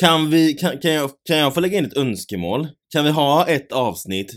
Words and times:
Kan, 0.00 0.30
vi, 0.30 0.54
kan, 0.54 0.78
kan, 0.78 0.90
jag, 0.90 1.10
kan 1.24 1.36
jag 1.36 1.54
få 1.54 1.60
lägga 1.60 1.78
in 1.78 1.84
ett 1.84 1.96
önskemål? 1.96 2.68
Kan 2.92 3.04
vi 3.04 3.10
ha 3.10 3.46
ett 3.46 3.72
avsnitt 3.72 4.32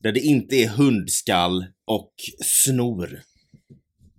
där 0.00 0.12
det 0.12 0.20
inte 0.20 0.56
är 0.56 0.68
hundskall 0.68 1.64
och 1.86 2.12
snor? 2.44 3.20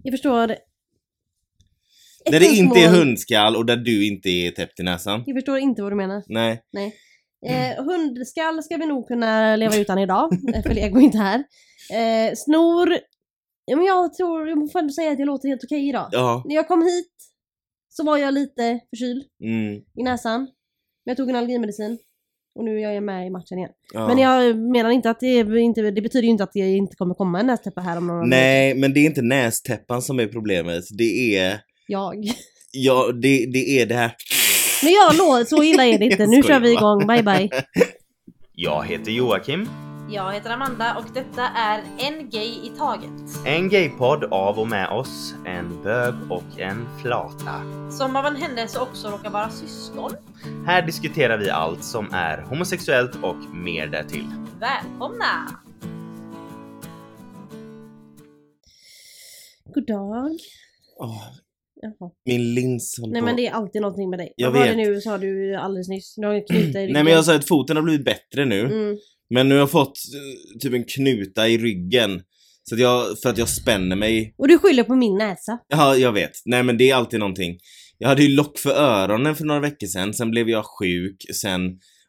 Jag 0.03 0.13
förstår. 0.13 0.51
Ett 0.51 2.31
där 2.31 2.39
det 2.39 2.45
inte 2.45 2.79
är 2.79 2.89
hundskall 2.89 3.55
och 3.55 3.65
där 3.65 3.77
du 3.77 4.07
inte 4.07 4.29
är 4.29 4.51
täppt 4.51 4.79
i 4.79 4.83
näsan? 4.83 5.23
Jag 5.25 5.35
förstår 5.35 5.57
inte 5.57 5.81
vad 5.81 5.91
du 5.91 5.95
menar. 5.95 6.23
Nej. 6.27 6.61
Eh, 7.47 7.83
hundskall 7.83 8.63
ska 8.63 8.77
vi 8.77 8.85
nog 8.85 9.07
kunna 9.07 9.55
leva 9.55 9.75
utan 9.75 9.99
idag, 9.99 10.33
eh, 10.55 10.61
för 10.63 10.73
Lego 10.73 10.99
är 10.99 11.03
inte 11.03 11.17
här. 11.17 11.43
Eh, 11.93 12.33
snor, 12.35 12.97
ja, 13.65 13.75
men 13.75 13.85
jag 13.85 14.13
tror, 14.13 14.49
jag 14.49 14.71
får 14.71 14.79
ändå 14.79 14.93
säga 14.93 15.11
att 15.11 15.19
jag 15.19 15.25
låter 15.25 15.49
helt 15.49 15.63
okej 15.63 15.89
idag. 15.89 16.09
Ja. 16.11 16.43
När 16.45 16.55
jag 16.55 16.67
kom 16.67 16.81
hit 16.81 17.13
så 17.89 18.03
var 18.03 18.17
jag 18.17 18.33
lite 18.33 18.79
förkyld 18.89 19.23
Mm. 19.43 19.75
i 19.75 20.03
näsan. 20.03 20.47
Men 21.05 21.11
jag 21.11 21.17
tog 21.17 21.29
en 21.29 21.35
allergimedicin. 21.35 21.97
Och 22.55 22.65
nu 22.65 22.81
är 22.81 22.91
jag 22.91 23.03
med 23.03 23.27
i 23.27 23.29
matchen 23.29 23.57
igen. 23.57 23.71
ja. 23.93 24.07
Men 24.07 24.17
jag 24.17 24.57
menar 24.57 24.89
inte 24.89 25.09
att 25.09 25.19
det, 25.19 25.27
är 25.27 25.55
inte, 25.57 25.81
det 25.81 26.01
betyder 26.01 26.23
ju 26.23 26.29
inte 26.29 26.43
att 26.43 26.53
det 26.53 26.59
inte 26.59 26.95
kommer 26.95 27.15
komma 27.15 27.39
en 27.39 27.47
nästäppa 27.47 27.81
här 27.81 27.97
om 27.97 28.07
några 28.07 28.21
minuter. 28.21 28.37
Nej, 28.41 28.75
men 28.75 28.93
det 28.93 28.99
är 28.99 29.05
inte 29.05 29.21
nästäppan 29.21 30.01
som 30.01 30.19
är 30.19 30.27
problemet. 30.27 30.83
Det 30.97 31.37
är... 31.37 31.59
Jag. 31.87 32.25
Ja, 32.71 33.11
det, 33.21 33.45
det 33.53 33.81
är 33.81 33.85
det 33.85 33.95
här... 33.95 34.15
Men 34.83 34.91
jag 34.93 35.15
låter, 35.15 35.45
så 35.45 35.63
illa 35.63 35.85
är 35.85 35.99
det 35.99 36.05
inte. 36.11 36.27
Nu 36.27 36.43
kör 36.43 36.59
vi 36.59 36.71
igång, 36.71 37.07
bye 37.07 37.23
bye. 37.23 37.49
Jag 38.53 38.85
heter 38.85 39.11
Joakim. 39.11 39.84
Jag 40.09 40.33
heter 40.33 40.49
Amanda 40.49 40.95
och 40.97 41.05
detta 41.13 41.41
är 41.47 41.83
En 41.99 42.29
Gay 42.29 42.47
i 42.63 42.71
Taget. 42.77 43.11
En 43.45 43.69
gaypodd 43.69 44.23
av 44.23 44.59
och 44.59 44.67
med 44.67 44.89
oss, 44.89 45.35
en 45.45 45.83
bög 45.83 46.13
och 46.29 46.59
en 46.59 46.85
flata. 47.01 47.61
Som 47.91 48.15
av 48.15 48.25
en 48.25 48.35
händelse 48.35 48.79
också 48.79 49.07
råkar 49.09 49.29
vara 49.29 49.49
syskon. 49.49 50.11
Här 50.65 50.85
diskuterar 50.85 51.37
vi 51.37 51.49
allt 51.49 51.83
som 51.83 52.09
är 52.13 52.41
homosexuellt 52.41 53.15
och 53.23 53.55
mer 53.55 53.87
därtill. 53.87 54.27
Välkomna! 54.59 55.49
God 59.73 59.87
dag. 59.87 60.31
Åh, 60.97 61.23
Jaha. 61.81 62.11
min 62.25 62.53
lins 62.53 62.97
håller 63.01 63.13
Nej 63.13 63.21
på. 63.21 63.25
men 63.25 63.35
det 63.35 63.47
är 63.47 63.51
alltid 63.51 63.81
någonting 63.81 64.09
med 64.09 64.19
dig. 64.19 64.33
Jag 64.35 64.51
Vad 64.51 64.59
var 64.59 64.67
det 64.67 64.75
nu 64.75 65.01
sa 65.01 65.17
du 65.17 65.55
alldeles 65.55 65.87
nyss? 65.89 66.15
Du 66.15 66.27
har 66.27 66.47
knuta 66.47 66.79
i 66.79 66.81
ryggen. 66.81 66.93
Nej 66.93 67.03
men 67.03 67.13
jag 67.13 67.25
sa 67.25 67.35
att 67.35 67.47
foten 67.47 67.75
har 67.75 67.83
blivit 67.83 68.05
bättre 68.05 68.45
nu. 68.45 68.59
Mm. 68.65 68.97
Men 69.29 69.49
nu 69.49 69.55
har 69.55 69.59
jag 69.59 69.71
fått 69.71 69.97
eh, 70.15 70.59
typ 70.59 70.73
en 70.73 70.83
knuta 70.83 71.47
i 71.47 71.57
ryggen. 71.57 72.21
Så 72.69 72.75
att 72.75 72.81
jag, 72.81 73.19
för 73.23 73.29
att 73.29 73.37
jag 73.37 73.49
spänner 73.49 73.95
mig. 73.95 74.35
Och 74.37 74.47
du 74.47 74.59
skyller 74.59 74.83
på 74.83 74.95
min 74.95 75.17
näsa. 75.17 75.59
Ja, 75.67 75.95
jag 75.95 76.11
vet. 76.11 76.31
Nej 76.45 76.63
men 76.63 76.77
det 76.77 76.89
är 76.89 76.95
alltid 76.95 77.19
någonting. 77.19 77.57
Jag 77.97 78.09
hade 78.09 78.23
ju 78.23 78.35
lock 78.35 78.57
för 78.57 78.69
öronen 78.69 79.35
för 79.35 79.45
några 79.45 79.59
veckor 79.59 79.87
sedan. 79.87 80.13
Sen 80.13 80.31
blev 80.31 80.49
jag 80.49 80.65
sjuk. 80.79 81.25
Sen, 81.41 81.61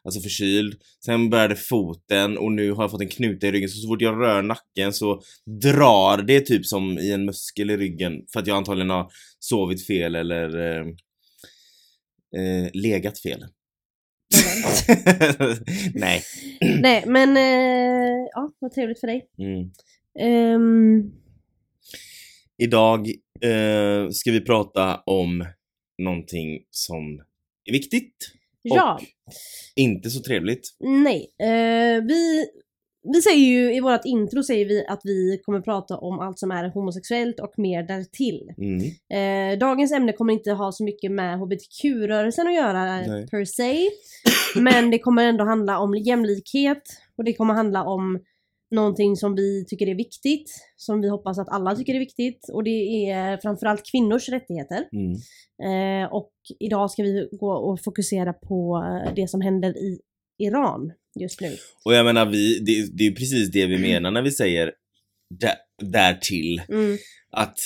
alltså 0.03 0.21
förkyld. 0.21 0.75
Sen 1.05 1.29
började 1.29 1.55
foten 1.55 2.37
och 2.37 2.51
nu 2.51 2.71
har 2.71 2.83
jag 2.83 2.91
fått 2.91 3.01
en 3.01 3.07
knuta 3.07 3.47
i 3.47 3.51
ryggen. 3.51 3.69
Så, 3.69 3.77
så 3.77 3.87
fort 3.87 4.01
jag 4.01 4.21
rör 4.21 4.41
nacken 4.41 4.93
så 4.93 5.21
drar 5.63 6.21
det 6.21 6.41
typ 6.41 6.65
som 6.65 6.99
i 6.99 7.11
en 7.11 7.25
muskel 7.25 7.71
i 7.71 7.77
ryggen. 7.77 8.13
För 8.33 8.39
att 8.39 8.47
jag 8.47 8.57
antagligen 8.57 8.89
har 8.89 9.11
sovit 9.39 9.87
fel 9.87 10.15
eller 10.15 10.59
eh, 10.59 10.85
eh, 12.41 12.69
legat 12.73 13.19
fel. 13.19 13.45
Nej. 15.93 16.23
Nej 16.81 17.03
men 17.07 17.37
eh, 17.37 18.27
ja, 18.33 18.51
vad 18.59 18.71
trevligt 18.73 18.99
för 18.99 19.07
dig. 19.07 19.27
Mm. 19.37 19.71
Ehm, 20.19 21.11
Idag 22.57 23.07
eh, 23.41 24.09
ska 24.09 24.31
vi 24.31 24.41
prata 24.41 25.01
om 25.05 25.45
någonting 25.97 26.63
som 26.71 27.19
är 27.65 27.71
viktigt 27.71 28.15
ja, 28.61 28.93
och 28.95 29.33
inte 29.75 30.09
så 30.09 30.21
trevligt. 30.23 30.75
nej. 30.79 31.27
Eh, 31.41 32.03
vi, 32.03 32.45
vi 33.13 33.21
säger 33.21 33.47
ju 33.47 33.75
i 33.75 33.79
vårt 33.79 34.05
intro 34.05 34.43
säger 34.43 34.65
vi 34.65 34.85
att 34.87 35.01
vi 35.03 35.41
kommer 35.45 35.61
prata 35.61 35.97
om 35.97 36.19
allt 36.19 36.39
som 36.39 36.51
är 36.51 36.69
homosexuellt 36.69 37.39
och 37.39 37.53
mer 37.57 37.83
därtill. 37.83 38.53
Mm. 38.57 38.81
Eh, 39.53 39.59
dagens 39.59 39.91
ämne 39.91 40.13
kommer 40.13 40.33
inte 40.33 40.51
ha 40.51 40.71
så 40.71 40.83
mycket 40.83 41.11
med 41.11 41.39
hbtq-rörelsen 41.39 42.47
att 42.47 42.55
göra 42.55 43.01
Nej. 43.01 43.27
per 43.27 43.45
se. 43.45 43.89
Men 44.61 44.91
det 44.91 44.99
kommer 44.99 45.25
ändå 45.25 45.43
handla 45.43 45.79
om 45.79 45.95
jämlikhet 45.95 46.83
och 47.17 47.23
det 47.23 47.33
kommer 47.33 47.53
handla 47.53 47.83
om 47.83 48.19
någonting 48.71 49.15
som 49.15 49.35
vi 49.35 49.65
tycker 49.65 49.87
är 49.87 49.95
viktigt, 49.95 50.51
som 50.75 51.01
vi 51.01 51.09
hoppas 51.09 51.39
att 51.39 51.49
alla 51.49 51.75
tycker 51.75 51.93
är 51.93 51.99
viktigt 51.99 52.49
och 52.53 52.63
det 52.63 53.09
är 53.09 53.37
framförallt 53.37 53.91
kvinnors 53.91 54.29
rättigheter. 54.29 54.87
Mm. 54.91 55.13
Eh, 55.63 56.13
och 56.13 56.31
idag 56.59 56.91
ska 56.91 57.03
vi 57.03 57.29
gå 57.31 57.51
och 57.51 57.83
fokusera 57.83 58.33
på 58.33 58.85
eh, 58.85 59.13
det 59.15 59.27
som 59.27 59.41
händer 59.41 59.77
i 59.77 59.99
Iran 60.37 60.91
just 61.19 61.41
nu. 61.41 61.57
Och 61.85 61.93
jag 61.93 62.05
menar, 62.05 62.25
vi, 62.25 62.59
det, 62.59 62.97
det 62.97 63.07
är 63.07 63.11
precis 63.11 63.51
det 63.51 63.65
vi 63.65 63.77
menar 63.77 64.11
när 64.11 64.21
vi 64.21 64.31
säger 64.31 64.71
där, 65.39 65.55
därtill. 65.91 66.61
Mm. 66.69 66.97
Att 67.31 67.57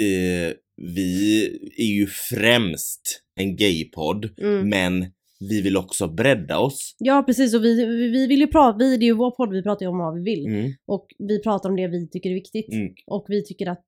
eh, 0.00 0.54
vi 0.76 1.44
är 1.76 1.84
ju 1.94 2.06
främst 2.06 3.22
en 3.36 3.56
gaypodd, 3.56 4.30
Mm. 4.40 4.68
men 4.68 5.12
vi 5.48 5.60
vill 5.60 5.76
också 5.76 6.08
bredda 6.08 6.58
oss. 6.58 6.96
Ja 6.98 7.22
precis 7.26 7.54
och 7.54 7.64
vi 7.64 7.84
vi 8.10 8.26
vill 8.26 8.40
ju 8.40 8.46
prata, 8.46 8.78
vi, 8.78 8.96
det 8.96 9.04
är 9.04 9.06
ju 9.06 9.12
vår 9.14 9.30
podd, 9.30 9.52
vi 9.52 9.62
pratar 9.62 9.86
ju 9.86 9.90
om 9.90 9.98
vad 9.98 10.14
vi 10.14 10.22
vill. 10.22 10.46
Mm. 10.46 10.72
Och 10.86 11.06
vi 11.18 11.42
pratar 11.42 11.68
om 11.70 11.76
det 11.76 11.88
vi 11.88 12.08
tycker 12.08 12.30
är 12.30 12.34
viktigt. 12.34 12.72
Mm. 12.72 12.94
Och 13.06 13.26
vi 13.28 13.44
tycker 13.44 13.66
att, 13.66 13.84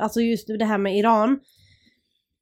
alltså 0.00 0.20
just 0.20 0.46
det 0.58 0.64
här 0.64 0.78
med 0.78 0.98
Iran, 0.98 1.40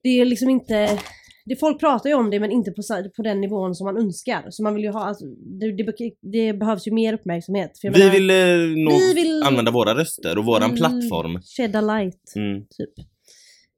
det 0.03 0.09
är 0.21 0.25
liksom 0.25 0.50
inte, 0.50 0.99
det, 1.45 1.57
folk 1.57 1.81
pratar 1.81 2.11
ju 2.11 2.17
om 2.17 2.31
det 2.31 2.41
men 2.41 2.51
inte 2.51 2.71
på, 2.71 2.83
på 3.17 3.23
den 3.23 3.41
nivån 3.41 3.75
som 3.75 3.85
man 3.85 3.97
önskar. 3.97 4.47
Så 4.51 4.63
man 4.63 4.75
vill 4.75 4.85
ju 4.85 4.91
ha, 4.91 5.05
alltså, 5.05 5.25
det, 5.61 5.73
det, 5.73 6.13
det 6.21 6.53
behövs 6.53 6.87
ju 6.87 6.93
mer 6.93 7.15
uppmärksamhet. 7.15 7.73
Vi 7.83 7.91
menar, 7.91 8.11
vill, 8.11 8.31
eh, 8.31 8.85
nå, 8.85 8.91
vi 8.91 9.15
vill 9.15 9.43
använda 9.43 9.71
våra 9.71 9.95
röster 9.95 10.39
och 10.39 10.45
våran 10.45 10.63
Mm. 10.71 10.77
plattform. 10.77 11.41
Shed 11.57 11.77
a 11.77 11.81
light, 11.81 12.33
Mm. 12.37 12.61
typ. 12.61 13.07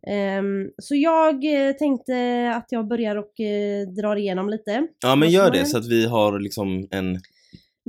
Ehm, 0.06 0.70
så 0.82 0.94
jag 0.94 1.34
eh, 1.68 1.72
tänkte 1.72 2.14
att 2.56 2.66
jag 2.70 2.88
börjar 2.88 3.16
och 3.16 3.32
uh, 3.40 3.94
drar 3.94 4.16
igenom 4.16 4.48
lite. 4.48 4.86
Ja 5.02 5.16
men 5.16 5.30
gör 5.30 5.50
det 5.50 5.64
så 5.66 5.78
att 5.78 5.88
vi 5.88 6.06
har 6.06 6.40
liksom 6.40 6.88
en... 6.90 7.20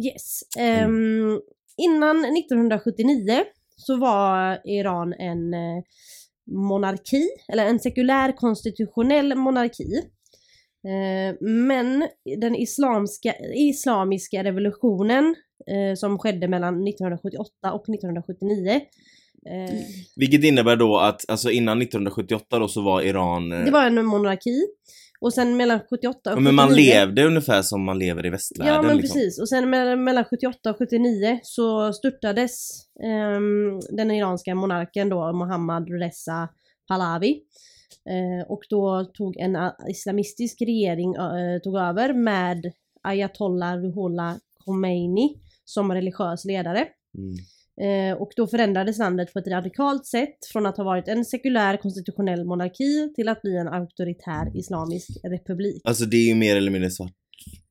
Yes. 0.06 0.42
Ehm, 0.60 1.40
innan 1.78 2.26
1979 2.26 3.44
så 3.78 3.96
var 3.98 4.60
Iran 4.66 5.14
en 5.14 5.54
eh, 5.54 5.84
monarki, 6.52 7.30
eller 7.48 7.66
en 7.66 7.80
sekulär 7.80 8.32
konstitutionell 8.32 9.36
monarki. 9.36 10.02
Eh, 10.88 11.36
men 11.42 12.08
den 12.42 12.56
islamska, 12.56 13.34
islamiska 13.56 14.44
revolutionen 14.44 15.36
eh, 15.72 15.96
som 15.96 16.20
skedde 16.20 16.48
mellan 16.48 16.88
1978 16.88 17.74
och 17.74 17.90
1979 17.90 18.72
eh, 18.72 19.80
Vilket 20.16 20.44
innebär 20.44 20.76
då 20.76 20.98
att 20.98 21.30
alltså 21.30 21.52
innan 21.52 21.82
1978 21.82 22.60
då 22.60 22.68
så 22.68 22.82
var 22.82 23.02
Iran... 23.02 23.52
eh, 23.52 23.66
Det 23.66 23.72
var 23.72 23.86
en 23.86 24.06
monarki. 24.06 24.66
Och 25.26 25.34
sen 25.34 25.58
mellan 25.58 25.80
78 25.90 26.32
och 26.32 26.38
ja, 26.38 26.40
men 26.40 26.56
man 26.56 26.68
79 26.68 26.94
levde 26.94 27.26
ungefär 27.26 27.62
som 27.62 27.84
man 27.84 28.00
lever 28.00 28.26
i 28.26 28.30
västvärlden. 28.30 28.74
Ja 28.74 28.82
men 28.82 28.98
liksom. 28.98 29.14
precis 29.14 29.40
och 29.40 29.50
sen 29.50 29.74
me- 29.74 29.96
mellan 29.96 30.26
78 30.26 30.70
och 30.70 30.78
79 30.78 31.40
så 31.44 31.94
störtades 31.94 32.70
ehm, 33.04 33.80
den 33.90 34.12
iranska 34.12 34.56
monarken 34.56 35.10
då 35.10 35.34
Mohammad 35.34 35.90
Reza 35.90 36.50
Pahlavi. 36.88 37.42
Eh, 38.10 38.52
och 38.52 38.62
då 38.70 39.06
tog 39.14 39.38
en 39.38 39.58
islamistisk 39.90 40.62
regering 40.62 41.16
eh, 41.16 41.60
tog 41.64 41.78
över 41.78 42.14
med 42.14 42.72
Ayatollah 43.04 43.78
Ruhollah 43.78 44.36
Khomeini 44.66 45.42
som 45.66 45.92
religiös 45.92 46.46
ledare. 46.46 46.88
Mm. 47.18 47.36
Eh, 47.82 48.18
och 48.22 48.32
då 48.36 48.48
förändrades 48.48 48.98
landet 48.98 49.34
på 49.34 49.40
ett 49.40 49.48
radikalt 49.48 50.06
sätt 50.06 50.38
från 50.54 50.66
att 50.66 50.78
ha 50.78 50.84
varit 50.84 51.08
en 51.08 51.26
sekulär 51.26 51.78
konstitutionell 51.78 52.46
monarki 52.46 53.14
till 53.16 53.30
att 53.30 53.42
bli 53.42 53.58
en 53.58 53.68
auktoritär 53.68 54.58
islamisk 54.58 55.10
republik. 55.24 55.82
Alltså 55.84 56.06
det 56.06 56.18
är 56.18 56.28
ju 56.28 56.36
mer 56.36 56.56
eller 56.56 56.72
mindre 56.72 56.90
svart. 56.92 57.12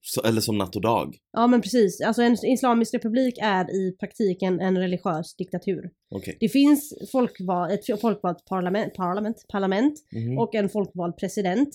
Så, 0.06 0.22
eller 0.22 0.40
som 0.40 0.58
natt 0.58 0.76
och 0.76 0.82
dag. 0.82 1.16
Ja 1.32 1.46
men 1.46 1.60
precis, 1.60 2.00
alltså 2.00 2.22
en 2.22 2.36
islamisk 2.46 2.94
republik 2.94 3.38
är 3.42 3.74
i 3.74 3.96
praktiken 4.00 4.60
en 4.60 4.78
religiös 4.78 5.36
diktatur. 5.36 5.90
Okej. 6.14 6.36
Det 6.40 6.48
finns 6.48 6.94
folkval, 7.12 7.70
ett 7.70 8.00
folkvalt 8.00 8.44
parlament, 8.44 8.94
parlament, 8.94 9.36
parlament 9.52 9.94
Mhm. 10.12 10.38
och 10.38 10.54
en 10.54 10.68
folkvald 10.68 11.16
president. 11.16 11.68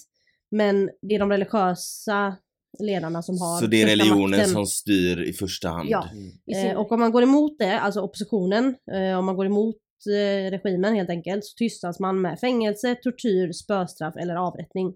Men 0.52 0.90
det 1.02 1.16
är 1.16 1.20
de 1.20 1.32
religiösa 1.32 2.36
ledarna 2.80 3.22
som 3.22 3.38
har 3.42 3.60
Så 3.60 3.68
det 3.68 3.82
är 3.82 3.86
religionen 3.86 4.30
makten. 4.30 4.50
som 4.50 4.66
styr 4.66 5.22
i 5.22 5.34
första 5.34 5.70
hand? 5.70 5.90
Ja. 5.90 6.08
Mm. 6.12 6.72
Eh, 6.72 6.78
och 6.78 6.92
om 6.92 7.00
man 7.00 7.12
går 7.12 7.24
emot 7.24 7.60
det, 7.60 7.80
alltså 7.80 8.02
oppositionen, 8.02 8.76
eh, 8.92 9.20
om 9.20 9.26
man 9.26 9.36
går 9.36 9.46
emot 9.46 9.76
eh, 10.08 10.52
regimen 10.52 10.96
helt 10.96 11.10
enkelt, 11.10 11.46
så 11.46 11.56
tystas 11.58 12.00
man 12.00 12.22
med 12.22 12.40
fängelse, 12.40 12.96
tortyr, 12.96 13.52
spöstraff 13.52 14.16
eller 14.16 14.36
avrättning. 14.36 14.94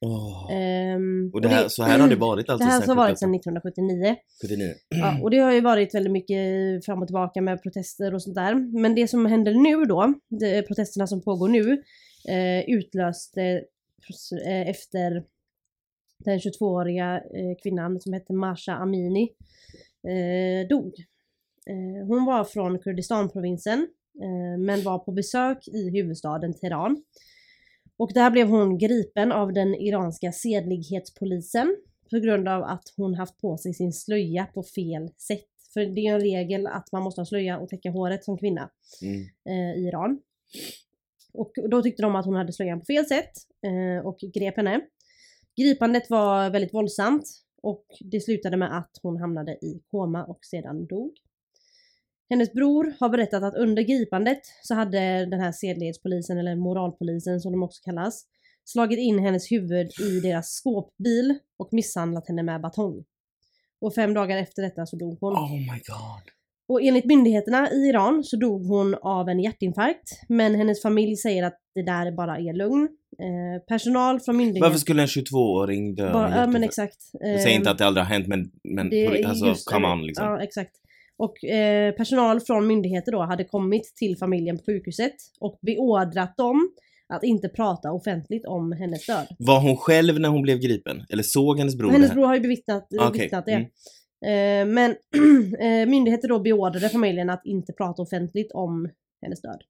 Åh. 0.00 0.48
Ehm, 0.52 1.30
Och 1.34 1.40
det 1.40 1.48
här, 1.48 1.68
så 1.68 1.82
här 1.82 1.98
har 1.98 2.08
det 2.08 2.16
varit 2.16 2.48
alltså 2.50 2.66
Det 2.66 2.72
här 2.72 2.86
har 2.86 2.94
varit 2.94 3.10
78? 3.10 3.16
sedan 3.16 3.34
1979. 3.34 4.16
79. 4.42 4.74
Ja, 4.88 5.22
och 5.22 5.30
det 5.30 5.38
har 5.38 5.52
ju 5.52 5.60
varit 5.60 5.94
väldigt 5.94 6.12
mycket 6.12 6.84
fram 6.84 7.02
och 7.02 7.08
tillbaka 7.08 7.40
med 7.40 7.62
protester 7.62 8.14
och 8.14 8.22
sånt 8.22 8.34
där. 8.34 8.80
Men 8.80 8.94
det 8.94 9.08
som 9.08 9.26
händer 9.26 9.54
nu 9.54 9.84
då, 9.84 10.14
de 10.40 10.62
protesterna 10.62 11.06
som 11.06 11.22
pågår 11.22 11.48
nu, 11.48 11.82
eh, 12.28 12.64
utlöste 12.76 13.42
eh, 14.46 14.68
efter 14.68 15.22
den 16.18 16.38
22-åriga 16.38 17.16
eh, 17.16 17.56
kvinnan 17.62 18.00
som 18.00 18.12
hette 18.12 18.32
Masha 18.32 18.72
Amini 18.72 19.22
eh, 20.08 20.68
dog. 20.68 20.94
Eh, 21.66 22.06
hon 22.06 22.24
var 22.24 22.44
från 22.44 22.78
Kurdistanprovinsen 22.78 23.88
men 24.58 24.82
var 24.82 24.98
på 24.98 25.12
besök 25.12 25.68
i 25.68 25.90
huvudstaden 25.90 26.54
Teheran. 26.54 27.02
Och 27.96 28.12
där 28.14 28.30
blev 28.30 28.48
hon 28.48 28.78
gripen 28.78 29.32
av 29.32 29.52
den 29.52 29.74
iranska 29.74 30.32
sedlighetspolisen 30.32 31.76
på 32.10 32.18
grund 32.18 32.48
av 32.48 32.62
att 32.62 32.82
hon 32.96 33.14
haft 33.14 33.40
på 33.40 33.56
sig 33.56 33.74
sin 33.74 33.92
slöja 33.92 34.46
på 34.54 34.62
fel 34.62 35.08
sätt. 35.18 35.48
För 35.72 35.80
det 35.80 36.06
är 36.06 36.14
en 36.14 36.20
regel 36.20 36.66
att 36.66 36.92
man 36.92 37.02
måste 37.02 37.20
ha 37.20 37.26
slöja 37.26 37.58
och 37.58 37.68
täcka 37.68 37.90
håret 37.90 38.24
som 38.24 38.38
kvinna 38.38 38.70
Mm. 39.02 39.22
eh, 39.48 39.82
i 39.82 39.88
Iran. 39.88 40.20
Och 41.32 41.52
då 41.70 41.82
tyckte 41.82 42.02
de 42.02 42.16
att 42.16 42.24
hon 42.24 42.34
hade 42.34 42.52
slöjan 42.52 42.80
på 42.80 42.84
fel 42.84 43.06
sätt 43.06 43.32
eh, 43.66 44.06
och 44.06 44.18
grep 44.34 44.56
henne. 44.56 44.80
Gripandet 45.56 46.10
var 46.10 46.50
väldigt 46.50 46.74
våldsamt 46.74 47.24
och 47.62 47.84
det 48.00 48.20
slutade 48.20 48.56
med 48.56 48.78
att 48.78 48.90
hon 49.02 49.20
hamnade 49.20 49.52
i 49.52 49.82
koma 49.90 50.24
och 50.24 50.44
sedan 50.44 50.86
dog. 50.86 51.12
Hennes 52.30 52.52
bror 52.52 52.94
har 53.00 53.08
berättat 53.08 53.42
att 53.42 53.54
under 53.54 53.82
gripandet 53.82 54.40
så 54.62 54.74
hade 54.74 55.26
den 55.26 55.40
här 55.40 55.52
sedlighetspolisen, 55.52 56.38
eller 56.38 56.56
moralpolisen 56.56 57.40
som 57.40 57.52
de 57.52 57.62
också 57.62 57.82
kallas, 57.84 58.26
slagit 58.64 58.98
in 58.98 59.18
hennes 59.18 59.52
huvud 59.52 59.90
i 60.00 60.20
deras 60.20 60.48
skåpbil 60.48 61.38
och 61.56 61.68
misshandlat 61.72 62.28
henne 62.28 62.42
med 62.42 62.60
batong. 62.60 63.04
Och 63.80 63.94
fem 63.94 64.14
dagar 64.14 64.36
efter 64.36 64.62
detta 64.62 64.86
så 64.86 64.96
dog 64.96 65.18
hon. 65.20 65.32
Oh 65.32 65.52
my 65.52 65.80
god. 65.86 66.30
Och 66.68 66.82
enligt 66.82 67.04
myndigheterna 67.04 67.70
i 67.70 67.88
Iran 67.88 68.24
så 68.24 68.36
dog 68.36 68.66
hon 68.66 68.94
av 68.94 69.28
en 69.28 69.40
hjärtinfarkt. 69.40 70.08
Men 70.28 70.54
hennes 70.54 70.82
familj 70.82 71.16
säger 71.16 71.42
att 71.42 71.58
det 71.74 71.82
där 71.82 72.12
bara 72.12 72.38
är 72.38 72.52
lugn. 72.52 72.88
Eh, 73.18 73.62
personal 73.68 74.20
från 74.20 74.36
myndigheten... 74.36 74.62
Varför 74.62 74.78
skulle 74.78 75.02
en 75.02 75.08
22-åring 75.08 75.94
dö? 75.94 76.12
bara, 76.12 76.36
Ja 76.36 76.46
men 76.46 76.64
exakt. 76.64 76.96
Jag 77.12 77.40
säger 77.40 77.56
inte 77.56 77.68
Ehm, 77.68 77.72
att 77.72 77.78
det 77.78 77.86
aldrig 77.86 78.04
har 78.04 78.14
hänt 78.14 78.26
men, 78.26 78.50
men 78.64 78.90
det 78.90 79.24
alltså 79.24 79.46
just- 79.46 79.66
come 79.66 79.88
on 79.88 80.06
liksom. 80.06 80.26
Ja 80.26 80.42
exakt. 80.42 80.70
Och 81.16 81.44
eh, 81.44 81.94
personal 81.94 82.40
från 82.40 82.66
myndigheter 82.66 83.12
då 83.12 83.22
hade 83.22 83.44
kommit 83.44 83.92
till 83.96 84.16
familjen 84.18 84.58
på 84.58 84.62
sjukhuset 84.66 85.14
och 85.40 85.58
beordrat 85.62 86.36
dem 86.36 86.70
att 87.08 87.24
inte 87.24 87.48
prata 87.48 87.92
offentligt 87.92 88.46
om 88.46 88.72
hennes 88.72 89.06
död. 89.06 89.26
Var 89.38 89.60
hon 89.60 89.76
själv 89.76 90.20
när 90.20 90.28
hon 90.28 90.42
blev 90.42 90.58
gripen? 90.58 91.04
Eller 91.10 91.22
såg 91.22 91.58
hennes 91.58 91.76
bror 91.78 91.90
Hennes 91.90 92.12
bror 92.12 92.26
har 92.26 92.34
ju 92.34 92.40
bevittnat, 92.40 92.88
bevittnat 92.88 93.46
det. 93.46 93.52
Mm. 93.52 93.68
Eh, 94.24 94.66
men 94.66 94.90
eh, 95.58 95.88
myndigheter 95.88 96.28
då 96.28 96.38
beordrade 96.38 96.88
familjen 96.88 97.30
att 97.30 97.46
inte 97.46 97.72
prata 97.72 98.02
offentligt 98.02 98.52
om 98.52 98.88
hennes 99.22 99.42
död. 99.42 99.62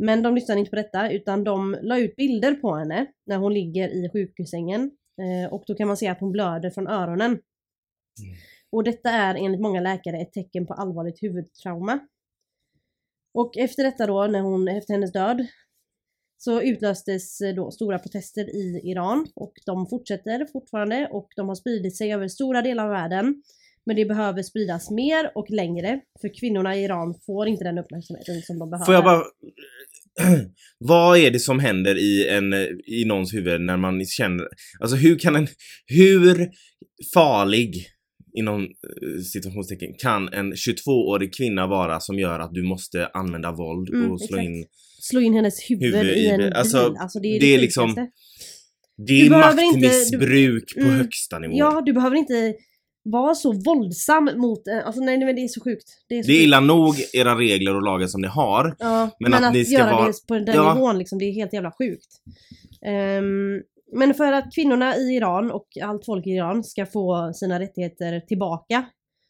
Men 0.00 0.22
de 0.22 0.34
lyssnade 0.34 0.60
inte 0.60 0.70
på 0.70 0.76
detta 0.76 1.10
utan 1.10 1.44
de 1.44 1.76
la 1.82 1.98
ut 1.98 2.16
bilder 2.16 2.54
på 2.54 2.74
henne 2.74 3.06
när 3.26 3.36
hon 3.36 3.54
ligger 3.54 3.88
i 3.88 4.10
sjukhussängen. 4.12 4.90
Eh, 5.22 5.52
och 5.52 5.64
då 5.66 5.74
kan 5.74 5.88
man 5.88 5.96
se 5.96 6.08
att 6.08 6.20
hon 6.20 6.32
blöder 6.32 6.70
från 6.70 6.88
öronen. 6.88 7.38
Och 8.70 8.84
detta 8.84 9.10
är 9.10 9.34
enligt 9.34 9.60
många 9.60 9.80
läkare 9.80 10.20
ett 10.20 10.32
tecken 10.32 10.66
på 10.66 10.74
allvarligt 10.74 11.22
huvudtrauma. 11.22 11.98
Och 13.34 13.56
efter 13.56 13.84
detta 13.84 14.06
då, 14.06 14.26
när 14.26 14.40
hon, 14.40 14.68
efter 14.68 14.94
hennes 14.94 15.12
död, 15.12 15.46
så 16.38 16.62
utlöstes 16.62 17.38
då 17.56 17.70
stora 17.70 17.98
protester 17.98 18.56
i 18.56 18.80
Iran 18.84 19.26
och 19.34 19.52
de 19.66 19.86
fortsätter 19.86 20.46
fortfarande 20.52 21.08
och 21.12 21.28
de 21.36 21.48
har 21.48 21.54
spridit 21.54 21.96
sig 21.96 22.12
över 22.12 22.28
stora 22.28 22.62
delar 22.62 22.84
av 22.84 22.90
världen. 22.90 23.42
Men 23.86 23.96
det 23.96 24.04
behöver 24.04 24.42
spridas 24.42 24.90
mer 24.90 25.30
och 25.34 25.50
längre 25.50 26.00
för 26.20 26.40
kvinnorna 26.40 26.76
i 26.76 26.84
Iran 26.84 27.14
får 27.26 27.48
inte 27.48 27.64
den 27.64 27.78
uppmärksamheten 27.78 28.42
som 28.42 28.58
de 28.58 28.70
behöver. 28.70 28.84
Får 28.86 28.94
jag 28.94 29.04
bara... 29.04 29.22
Vad 30.78 31.18
är 31.18 31.30
det 31.30 31.38
som 31.40 31.58
händer 31.60 31.98
i, 31.98 32.28
en, 32.28 32.52
i 32.86 33.04
någons 33.06 33.34
huvud 33.34 33.60
när 33.60 33.76
man 33.76 34.04
känner... 34.04 34.46
Alltså 34.80 34.96
hur 34.96 35.18
kan 35.18 35.36
en... 35.36 35.46
Hur 35.86 36.50
farlig, 37.14 37.86
inom 38.38 38.62
eh, 38.62 39.22
situationstecken, 39.32 39.94
kan 39.98 40.28
en 40.32 40.52
22-årig 40.52 41.34
kvinna 41.34 41.66
vara 41.66 42.00
som 42.00 42.18
gör 42.18 42.38
att 42.40 42.54
du 42.54 42.62
måste 42.62 43.06
använda 43.06 43.52
våld 43.52 43.88
Mm, 43.88 44.10
och 44.12 44.20
slå 44.20 44.36
exakt. 44.38 44.46
in... 44.46 44.64
Slå 45.00 45.20
in 45.20 45.34
hennes 45.34 45.70
huvud, 45.70 45.94
Huvud 45.94 46.16
i 46.16 46.26
en 46.26 46.38
det. 46.40 46.44
bil. 46.44 46.52
Alltså, 46.52 46.94
Alltså, 46.98 47.20
det 47.20 47.28
är 47.28 47.40
det 47.40 47.46
det, 47.46 47.54
är 47.54 47.58
liksom-. 47.58 47.94
Det 47.94 48.10
Du 48.96 49.26
är 49.26 49.30
behöver 49.30 49.62
inte- 49.62 49.78
maktmissbruk 49.88 50.74
på 50.74 50.80
Mm. 50.80 50.94
högsta 50.94 51.38
nivå. 51.38 51.54
Ja, 51.56 51.82
du 51.86 51.92
behöver 51.92 52.16
inte 52.16 52.54
vara 53.04 53.34
så 53.34 53.52
våldsam 53.52 54.30
mot... 54.36 54.66
eh, 54.68 54.86
Alltså 54.86 55.00
nej, 55.00 55.16
nej 55.18 55.26
men 55.26 55.36
det 55.36 55.42
är 55.44 55.48
så 55.48 55.60
sjukt. 55.60 55.88
Det 56.08 56.18
är, 56.18 56.22
så 56.22 56.26
Det 56.26 56.32
är 56.32 56.36
sjukt. 56.36 56.44
illa 56.44 56.60
nog 56.60 56.94
era 57.12 57.34
regler 57.38 57.76
och 57.76 57.82
lagar 57.82 58.06
som 58.06 58.20
ni 58.20 58.28
har. 58.28 58.76
Ja, 58.78 59.10
Men 59.20 59.30
men, 59.30 59.34
att 59.34 59.48
att, 59.48 59.54
ni 59.54 59.64
ska 59.64 59.78
göra 59.78 59.92
vara- 59.92 60.06
det 60.06 60.26
på 60.28 60.34
den 60.38 60.54
Ja. 60.54 60.74
nivån 60.74 60.98
liksom, 60.98 61.18
det 61.18 61.24
är 61.24 61.32
helt 61.32 61.52
jävla 61.52 61.72
sjukt. 61.78 62.08
Ehm, 62.86 63.62
men 63.94 64.14
för 64.14 64.32
att 64.32 64.54
kvinnorna 64.54 64.96
i 64.96 65.16
Iran 65.16 65.50
och 65.50 65.66
allt 65.82 66.04
folk 66.04 66.26
i 66.26 66.30
Iran 66.30 66.64
ska 66.64 66.86
få 66.86 67.32
sina 67.34 67.60
rättigheter 67.60 68.20
tillbaka 68.20 68.84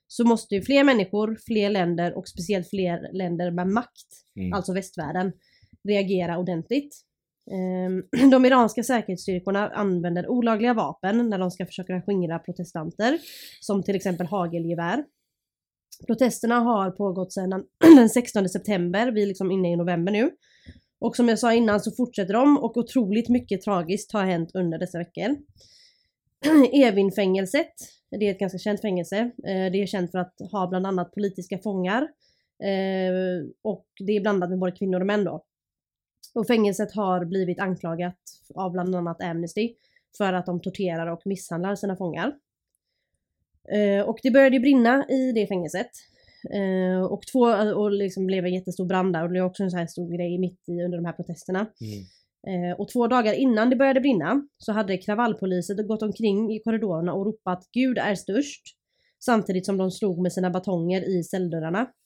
så 0.09 0.25
måste 0.25 0.55
ju 0.55 0.63
fler 0.63 0.85
människor, 0.85 1.39
fler 1.47 1.71
länder 1.71 2.19
och 2.19 2.29
speciellt 2.29 2.71
fler 2.71 3.13
länder 3.13 3.51
med 3.51 3.67
makt, 3.69 4.07
Mm. 4.37 4.53
alltså 4.53 4.73
västvärlden, 4.73 5.33
reagera 5.89 6.39
ordentligt. 6.39 6.97
Ehm, 7.51 8.03
de 8.31 8.45
iranska 8.45 8.83
säkerhetsstyrkorna 8.83 9.69
använder 9.69 10.29
olagliga 10.29 10.75
vapen 10.75 11.31
när 11.31 11.39
de 11.39 11.51
ska 11.51 11.67
försöka 11.67 12.03
skingra 12.03 12.39
protestanter, 12.39 13.19
som 13.61 13.83
till 13.83 13.97
exempel 13.97 14.27
hagelgevär. 14.27 15.05
Protesterna 16.07 16.61
har 16.61 16.91
pågått 16.91 17.33
sedan 17.33 17.65
den 17.97 18.09
16 18.09 18.49
september, 18.49 19.13
vi 19.13 19.23
är 19.23 19.27
liksom 19.27 19.51
inne 19.51 19.73
i 19.73 19.77
november 19.77 20.13
nu. 20.13 20.31
Och 21.01 21.17
som 21.17 21.29
jag 21.29 21.39
sa 21.39 21.55
innan 21.55 21.81
så 21.81 21.91
fortsätter 21.91 22.35
de 22.35 22.59
och 22.59 22.77
otroligt 22.77 23.29
mycket 23.29 23.63
tragiskt 23.63 24.13
har 24.13 24.25
hänt 24.25 24.51
under 24.55 24.79
dessa 24.79 24.99
veckor. 24.99 25.37
Evinfängelset, 26.73 27.73
det 28.11 28.27
är 28.27 28.31
ett 28.31 28.39
ganska 28.39 28.59
känt 28.59 28.81
fängelse. 28.81 29.17
Ehm, 29.47 29.73
det 29.73 29.83
är 29.83 29.87
känt 29.87 30.11
för 30.11 30.19
att 30.19 30.35
ha 30.53 30.67
bland 30.67 30.87
annat 30.87 31.15
politiska 31.15 31.59
fångar. 31.59 32.09
Ehm, 32.65 33.53
och 33.63 33.87
det 34.07 34.17
är 34.17 34.21
blandat 34.21 34.51
med 34.51 34.59
både 34.59 34.73
kvinnor 34.73 35.01
och 35.01 35.07
män 35.07 35.25
då. 35.25 35.45
Och 36.35 36.47
fängelset 36.47 36.95
har 36.95 37.25
blivit 37.25 37.61
anklagat 37.61 38.17
av 38.55 38.73
bland 38.73 38.95
annat 38.95 39.23
Amnesty 39.23 39.75
för 40.17 40.33
att 40.33 40.47
de 40.47 40.61
torterar 40.61 41.07
och 41.07 41.23
misshandlar 41.25 41.75
sina 41.75 41.97
fångar. 41.97 42.35
Eh, 43.73 44.09
Och 44.09 44.19
det 44.23 44.31
började 44.31 44.61
brinna 44.61 45.07
i 45.09 45.33
det 45.33 45.47
fängelset. 45.47 45.91
Eh, 46.55 47.03
och 47.05 47.23
två, 47.33 47.41
och 47.75 47.91
liksom 47.91 48.27
blev 48.27 48.45
en 48.45 48.55
jättestor 48.55 48.87
brand 48.87 49.13
där 49.13 49.23
och 49.23 49.29
det 49.29 49.33
blev 49.33 49.45
också 49.45 49.63
en 49.63 49.71
så 49.71 49.77
här 49.77 49.87
stor 49.87 50.17
grej 50.17 50.39
mitt 50.39 50.69
i 50.69 50.83
under 50.83 50.99
de 50.99 51.05
här 51.05 51.13
protesterna. 51.13 51.67
Mm. 51.81 52.05
Eh, 52.47 52.81
och 52.81 52.89
två 52.89 53.07
dagar 53.07 53.33
innan 53.33 53.71
det 53.71 53.77
började 53.77 54.01
brinna 54.01 54.43
så 54.59 54.73
hade 54.73 54.97
kravallpoliser 54.97 55.83
gått 55.83 56.03
omkring 56.03 56.53
i 56.53 56.63
korridorerna 56.63 57.13
och 57.13 57.27
ropat 57.27 57.69
Gud 57.73 57.99
är 57.99 58.15
störst. 58.15 58.63
Samtidigt 59.25 59.67
som 59.67 59.77
de 59.77 59.91
slog 59.91 60.23
med 60.23 60.33
sina 60.33 60.51
batonger 60.51 61.19
i 61.19 61.25
celldörrarna. 61.25 61.87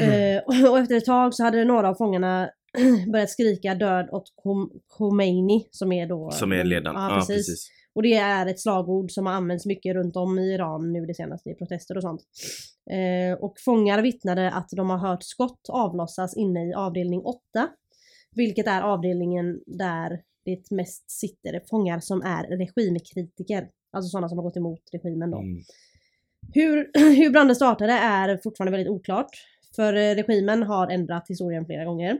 Eh, 0.00 0.70
och 0.70 0.78
efter 0.78 0.96
ett 0.96 1.04
tag 1.04 1.34
så 1.34 1.44
hade 1.44 1.64
några 1.64 1.88
av 1.88 1.94
fångarna 1.94 2.50
börjat 3.12 3.30
skrika 3.30 3.74
död 3.74 4.08
åt 4.12 4.32
Khom- 4.44 4.70
Khomeini 4.88 5.68
som 5.70 5.92
är 5.92 6.06
då... 6.06 6.30
Som 6.30 6.52
är 6.52 6.64
ledaren. 6.64 6.96
Ja, 6.96 7.24
precis. 7.26 7.70
Och 7.94 8.02
det 8.02 8.14
är 8.14 8.46
ett 8.46 8.60
slagord 8.60 9.10
som 9.10 9.26
har 9.26 9.32
använts 9.32 9.66
mycket 9.66 9.94
runt 9.94 10.16
om 10.16 10.38
i 10.38 10.54
Iran 10.54 10.92
nu 10.92 11.06
det 11.06 11.14
senaste 11.14 11.50
i 11.50 11.54
protester 11.54 11.96
och 11.96 12.02
sånt. 12.02 12.20
Eh, 12.90 13.38
och 13.38 13.54
fångar 13.64 14.02
vittnade 14.02 14.50
att 14.50 14.68
de 14.76 14.90
har 14.90 14.98
hört 14.98 15.22
skott 15.22 15.60
avlossas 15.68 16.36
inne 16.36 16.68
i 16.70 16.74
avdelning 16.74 17.20
8. 17.20 17.40
Vilket 18.34 18.66
är 18.66 18.82
avdelningen 18.82 19.60
där 19.66 20.20
det 20.44 20.70
mest 20.70 21.10
sitter 21.10 21.62
fångar 21.70 22.00
som 22.00 22.22
är 22.22 22.56
regimkritiker. 22.56 23.68
Alltså 23.92 24.08
sådana 24.08 24.28
som 24.28 24.38
har 24.38 24.42
gått 24.42 24.56
emot 24.56 24.80
regimen 24.92 25.30
då. 25.30 25.38
Mm. 25.38 25.62
Hur, 26.54 26.90
hur 27.16 27.30
branden 27.30 27.56
startade 27.56 27.92
är 27.92 28.40
fortfarande 28.42 28.70
väldigt 28.70 28.92
oklart. 28.92 29.30
För 29.76 29.94
eh, 29.94 30.14
regimen 30.14 30.62
har 30.62 30.88
ändrat 30.88 31.28
historien 31.28 31.66
flera 31.66 31.84
gånger. 31.84 32.18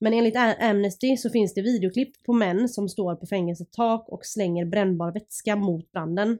Men 0.00 0.12
enligt 0.12 0.36
Amnesty 0.60 1.16
så 1.16 1.30
finns 1.30 1.54
det 1.54 1.62
videoklipp 1.62 2.22
på 2.26 2.32
män 2.32 2.68
som 2.68 2.88
står 2.88 3.14
på 3.14 3.26
fängelsets 3.26 3.70
tak 3.70 4.08
och 4.08 4.20
slänger 4.22 4.64
brännbar 4.64 5.12
vätska 5.12 5.56
mot 5.56 5.92
branden. 5.92 6.38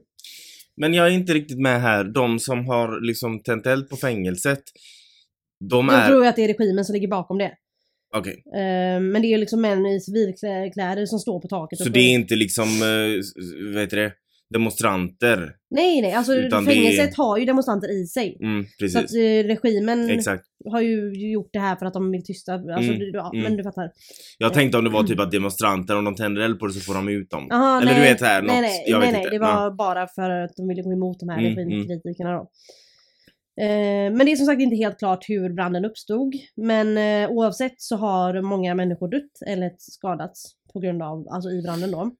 Men 0.77 0.93
jag 0.93 1.07
är 1.07 1.11
inte 1.11 1.33
riktigt 1.33 1.59
med 1.59 1.81
här. 1.81 2.03
De 2.03 2.39
som 2.39 2.67
har 2.67 3.01
liksom 3.07 3.43
tänt 3.43 3.65
eld 3.65 3.89
på 3.89 3.95
fängelset. 3.95 4.63
De 5.69 5.87
Jag 5.87 6.01
är... 6.01 6.07
tror 6.07 6.25
att 6.25 6.35
det 6.35 6.43
är 6.43 6.47
regimen 6.47 6.85
som 6.85 6.93
ligger 6.93 7.07
bakom 7.07 7.37
det. 7.37 7.51
Okej. 8.15 8.43
Eh, 8.53 8.99
men 9.01 9.21
det 9.21 9.27
är 9.27 9.29
ju 9.29 9.37
liksom 9.37 9.61
män 9.61 9.85
i 9.85 9.99
civilkläder 9.99 11.05
som 11.05 11.19
står 11.19 11.39
på 11.39 11.47
taket. 11.47 11.79
och 11.79 11.85
Så 11.85 11.91
det 11.91 11.99
är 11.99 12.13
inte 12.13 12.35
liksom, 12.35 12.67
uh, 12.67 13.21
vad 13.73 13.81
heter 13.81 13.97
det? 13.97 14.13
Demonstranter. 14.53 15.51
Nej 15.69 16.01
nej, 16.01 16.13
alltså 16.13 16.33
Utan 16.35 16.65
det 16.65 16.71
fängelset 16.71 17.17
har 17.17 17.37
ju 17.37 17.45
demonstranter 17.45 18.01
i 18.01 18.05
sig. 18.07 18.37
Mm, 18.41 18.65
Så 18.91 18.99
att 18.99 19.13
eh, 19.15 19.47
regimen 19.47 20.09
Exakt. 20.09 20.43
har 20.71 20.81
ju 20.81 21.13
gjort 21.31 21.49
det 21.53 21.59
här 21.59 21.75
för 21.75 21.85
att 21.85 21.93
de 21.93 22.11
vill 22.11 22.23
tysta, 22.23 22.53
alltså 22.53 22.77
Mm, 22.91 22.99
du, 22.99 23.11
ja, 23.13 23.31
mm. 23.33 23.43
men 23.43 23.57
du 23.57 23.63
fattar. 23.63 23.91
Jag 24.37 24.53
tänkte 24.53 24.77
om 24.77 24.83
det 24.83 24.89
var 24.89 25.03
typ 25.03 25.19
att 25.19 25.31
demonstranter, 25.31 25.97
om 25.97 26.05
de 26.05 26.15
tänder 26.15 26.41
eld 26.41 26.59
på 26.59 26.67
det 26.67 26.73
så 26.73 26.79
får 26.79 26.93
de 26.93 27.09
ut 27.09 27.29
dem. 27.29 27.51
Aha, 27.51 27.77
Eller 27.81 27.91
nej, 27.91 27.95
du 27.95 28.01
vet 28.01 28.21
här, 28.21 28.41
något, 28.41 28.51
nej, 28.51 28.61
nej, 28.61 28.83
jag 28.87 28.99
nej, 28.99 29.07
vet 29.07 29.13
nej, 29.13 29.21
inte. 29.23 29.35
det 29.35 29.39
var 29.39 29.63
Ja. 29.63 29.71
bara 29.77 30.07
för 30.07 30.29
att 30.29 30.55
de 30.55 30.67
ville 30.67 30.81
gå 30.81 30.91
emot 30.93 31.19
de 31.19 31.29
här 31.29 31.39
Mm, 31.39 31.55
regimkritikerna 31.55 32.31
då. 32.33 32.49
Eh, 33.61 34.11
men 34.11 34.17
det 34.25 34.31
är 34.31 34.35
som 34.35 34.45
sagt 34.45 34.61
inte 34.61 34.75
helt 34.75 34.99
klart 34.99 35.29
hur 35.29 35.49
branden 35.53 35.85
uppstod. 35.85 36.33
Men 36.55 36.97
eh, 36.97 37.29
oavsett 37.31 37.81
så 37.81 37.95
har 37.95 38.41
många 38.41 38.75
människor 38.75 39.07
dött 39.07 39.41
eller 39.47 39.71
skadats 39.77 40.43
på 40.73 40.79
grund 40.79 41.01
av, 41.03 41.27
alltså 41.31 41.49
i 41.49 41.61
branden 41.61 41.91
då. 41.91 42.11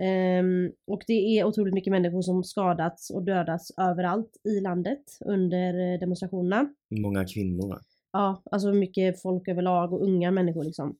Ehm, 0.00 0.72
och 0.86 1.02
det 1.06 1.38
är 1.38 1.44
otroligt 1.44 1.74
mycket 1.74 1.90
människor 1.90 2.22
som 2.22 2.44
skadats 2.44 3.10
och 3.10 3.24
dödats 3.24 3.72
överallt 3.78 4.36
i 4.44 4.60
landet 4.60 5.02
under 5.24 5.92
eh, 5.92 5.98
demonstrationerna. 6.00 6.68
Många 6.90 7.24
kvinnor 7.24 7.68
va? 7.68 7.80
Ja, 8.12 8.42
alltså 8.50 8.72
mycket 8.72 9.22
folk 9.22 9.48
överlag 9.48 9.92
och 9.92 10.02
unga 10.02 10.30
människor 10.30 10.64
liksom. 10.64 10.96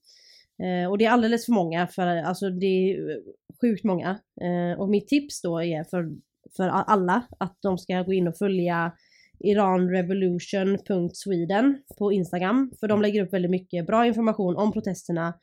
Eh, 0.63 0.89
och 0.89 0.97
det 0.97 1.05
är 1.05 1.09
alldeles 1.09 1.45
för 1.45 1.53
många, 1.53 1.87
för 1.87 2.07
alltså 2.07 2.49
det 2.49 2.65
är 2.65 3.09
eh, 3.09 3.15
sjukt 3.61 3.83
många. 3.83 4.19
Eh, 4.41 4.79
och 4.79 4.89
mitt 4.89 5.07
tips 5.07 5.41
då 5.41 5.61
är 5.61 5.83
för, 5.83 6.11
för 6.57 6.67
alla 6.67 7.23
att 7.39 7.57
de 7.61 7.77
ska 7.77 8.01
gå 8.01 8.13
in 8.13 8.27
och 8.27 8.37
följa 8.37 8.91
iranrevolution.sweden 9.39 11.83
på 11.97 12.13
Instagram. 12.13 12.71
För 12.79 12.87
de 12.87 13.01
lägger 13.01 13.23
upp 13.23 13.33
väldigt 13.33 13.51
mycket 13.51 13.87
bra 13.87 14.05
information 14.05 14.55
om 14.55 14.71
protesterna 14.71 15.33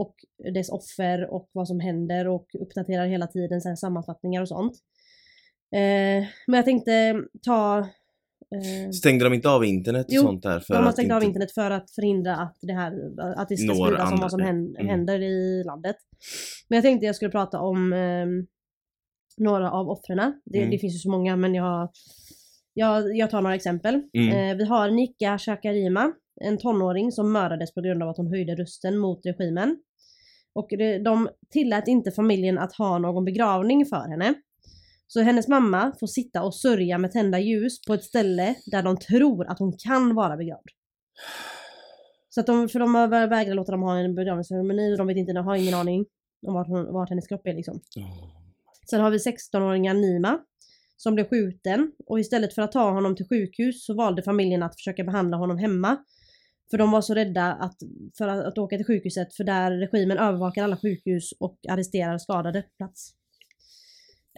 och 0.00 0.14
dess 0.54 0.68
offer 0.70 1.30
och 1.34 1.48
vad 1.52 1.68
som 1.68 1.80
händer 1.80 2.28
och 2.28 2.46
uppdaterar 2.60 3.06
hela 3.06 3.26
tiden 3.26 3.60
så 3.60 3.76
sammanfattningar 3.76 4.42
och 4.42 4.48
sånt. 4.48 4.72
Eh, 5.74 6.26
men 6.46 6.56
jag 6.56 6.64
tänkte 6.64 7.22
ta 7.46 7.78
eh, 8.54 8.90
Stängde 8.90 9.24
de 9.24 9.34
inte 9.34 9.48
av 9.50 9.64
internet 9.64 10.06
och 10.06 10.12
Jo, 10.12 10.22
sånt 10.22 10.42
där? 10.42 10.60
För 10.60 10.74
de 10.74 10.84
har 10.84 10.92
stängt 10.92 11.12
av 11.12 11.16
inte- 11.16 11.26
internet 11.26 11.52
för 11.52 11.70
att 11.70 11.90
förhindra 11.90 12.36
att 12.36 12.56
det 12.60 12.72
här 12.72 12.92
att 13.36 13.48
det 13.48 13.56
ska 13.56 13.74
spridas 13.74 14.12
om 14.12 14.20
vad 14.20 14.30
som 14.30 14.40
Mm. 14.40 14.86
händer 14.88 15.22
i 15.22 15.64
landet. 15.64 15.96
Men 16.68 16.76
jag 16.76 16.84
tänkte 16.84 17.06
jag 17.06 17.16
skulle 17.16 17.30
prata 17.30 17.60
om 17.60 17.92
ehm, 17.92 18.46
några 19.36 19.70
av 19.72 19.88
offren. 19.90 20.40
Det, 20.44 20.58
Mm. 20.58 20.70
det 20.70 20.78
finns 20.78 20.94
ju 20.94 20.98
så 20.98 21.10
många 21.10 21.36
men 21.36 21.54
jag, 21.54 21.90
jag, 22.74 23.16
jag 23.16 23.30
tar 23.30 23.42
några 23.42 23.54
exempel. 23.56 24.02
Mm. 24.12 24.50
Eh, 24.50 24.56
vi 24.56 24.64
har 24.64 24.90
Nika 24.90 25.38
Shakarima, 25.38 26.12
en 26.40 26.58
tonåring 26.58 27.12
som 27.12 27.32
mördades 27.32 27.74
på 27.74 27.80
grund 27.80 28.02
av 28.02 28.08
att 28.08 28.16
hon 28.16 28.26
höjde 28.26 28.54
rösten 28.54 28.98
mot 28.98 29.26
regimen. 29.26 29.76
Och 30.52 30.68
de 31.04 31.28
tillät 31.50 31.88
inte 31.88 32.10
familjen 32.10 32.58
att 32.58 32.72
ha 32.72 32.98
någon 32.98 33.24
begravning 33.24 33.86
för 33.86 34.08
henne. 34.08 34.34
Så 35.06 35.20
hennes 35.20 35.48
mamma 35.48 35.92
får 36.00 36.06
sitta 36.06 36.42
och 36.42 36.54
sörja 36.54 36.98
med 36.98 37.12
tända 37.12 37.38
ljus 37.38 37.82
på 37.86 37.94
ett 37.94 38.04
ställe 38.04 38.54
där 38.66 38.82
de 38.82 38.96
tror 38.96 39.46
att 39.46 39.58
hon 39.58 39.72
kan 39.78 40.14
vara 40.14 40.36
begravd. 40.36 40.68
Så 42.28 42.40
att 42.40 42.46
de, 42.46 42.68
för 42.68 42.78
de 42.78 42.94
har 42.94 43.08
vä- 43.08 43.28
vägrat 43.28 43.56
låta 43.56 43.72
dem 43.72 43.82
ha 43.82 43.98
en 43.98 44.14
begravningsceremoni 44.14 44.94
och 44.94 44.98
de 44.98 45.06
vet 45.06 45.16
inte, 45.16 45.32
de 45.32 45.46
har 45.46 45.56
ingen 45.56 45.74
aning 45.74 46.06
om 46.46 46.54
vart, 46.54 46.68
hon, 46.68 46.92
vart 46.92 47.08
hennes 47.08 47.26
kropp 47.26 47.46
är 47.46 47.54
liksom. 47.54 47.80
Sen 48.90 49.00
har 49.00 49.10
vi 49.10 49.18
16-åringen 49.18 50.00
Nima 50.00 50.38
som 50.96 51.14
blev 51.14 51.28
skjuten 51.28 51.92
och 52.06 52.20
istället 52.20 52.54
för 52.54 52.62
att 52.62 52.72
ta 52.72 52.90
honom 52.90 53.16
till 53.16 53.28
sjukhus 53.28 53.84
så 53.84 53.94
valde 53.94 54.22
familjen 54.22 54.62
att 54.62 54.74
försöka 54.74 55.04
behandla 55.04 55.36
honom 55.36 55.58
hemma. 55.58 55.96
För 56.70 56.78
de 56.78 56.90
var 56.90 57.00
så 57.00 57.14
rädda 57.14 57.52
att, 57.52 57.76
för 58.18 58.28
att, 58.28 58.44
att 58.46 58.58
åka 58.58 58.76
till 58.76 58.86
sjukhuset 58.86 59.34
för 59.34 59.44
där 59.44 59.70
regimen 59.70 60.18
övervakar 60.18 60.64
alla 60.64 60.76
sjukhus 60.76 61.32
och 61.40 61.58
arresterar 61.68 62.18
skadade 62.18 62.62
på 62.62 62.68
plats. 62.78 63.10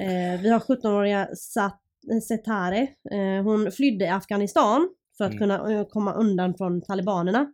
Eh, 0.01 0.41
vi 0.41 0.49
har 0.51 0.61
17-åriga 0.61 1.29
Sat- 1.35 1.81
Setare. 2.29 2.79
Eh, 3.11 3.43
hon 3.45 3.73
flydde 3.73 4.15
Afghanistan 4.15 4.89
för 5.17 5.25
att 5.25 5.31
Mm. 5.33 5.39
kunna 5.39 5.73
eh, 5.73 5.87
komma 5.89 6.13
undan 6.15 6.55
från 6.55 6.83
talibanerna. 6.83 7.53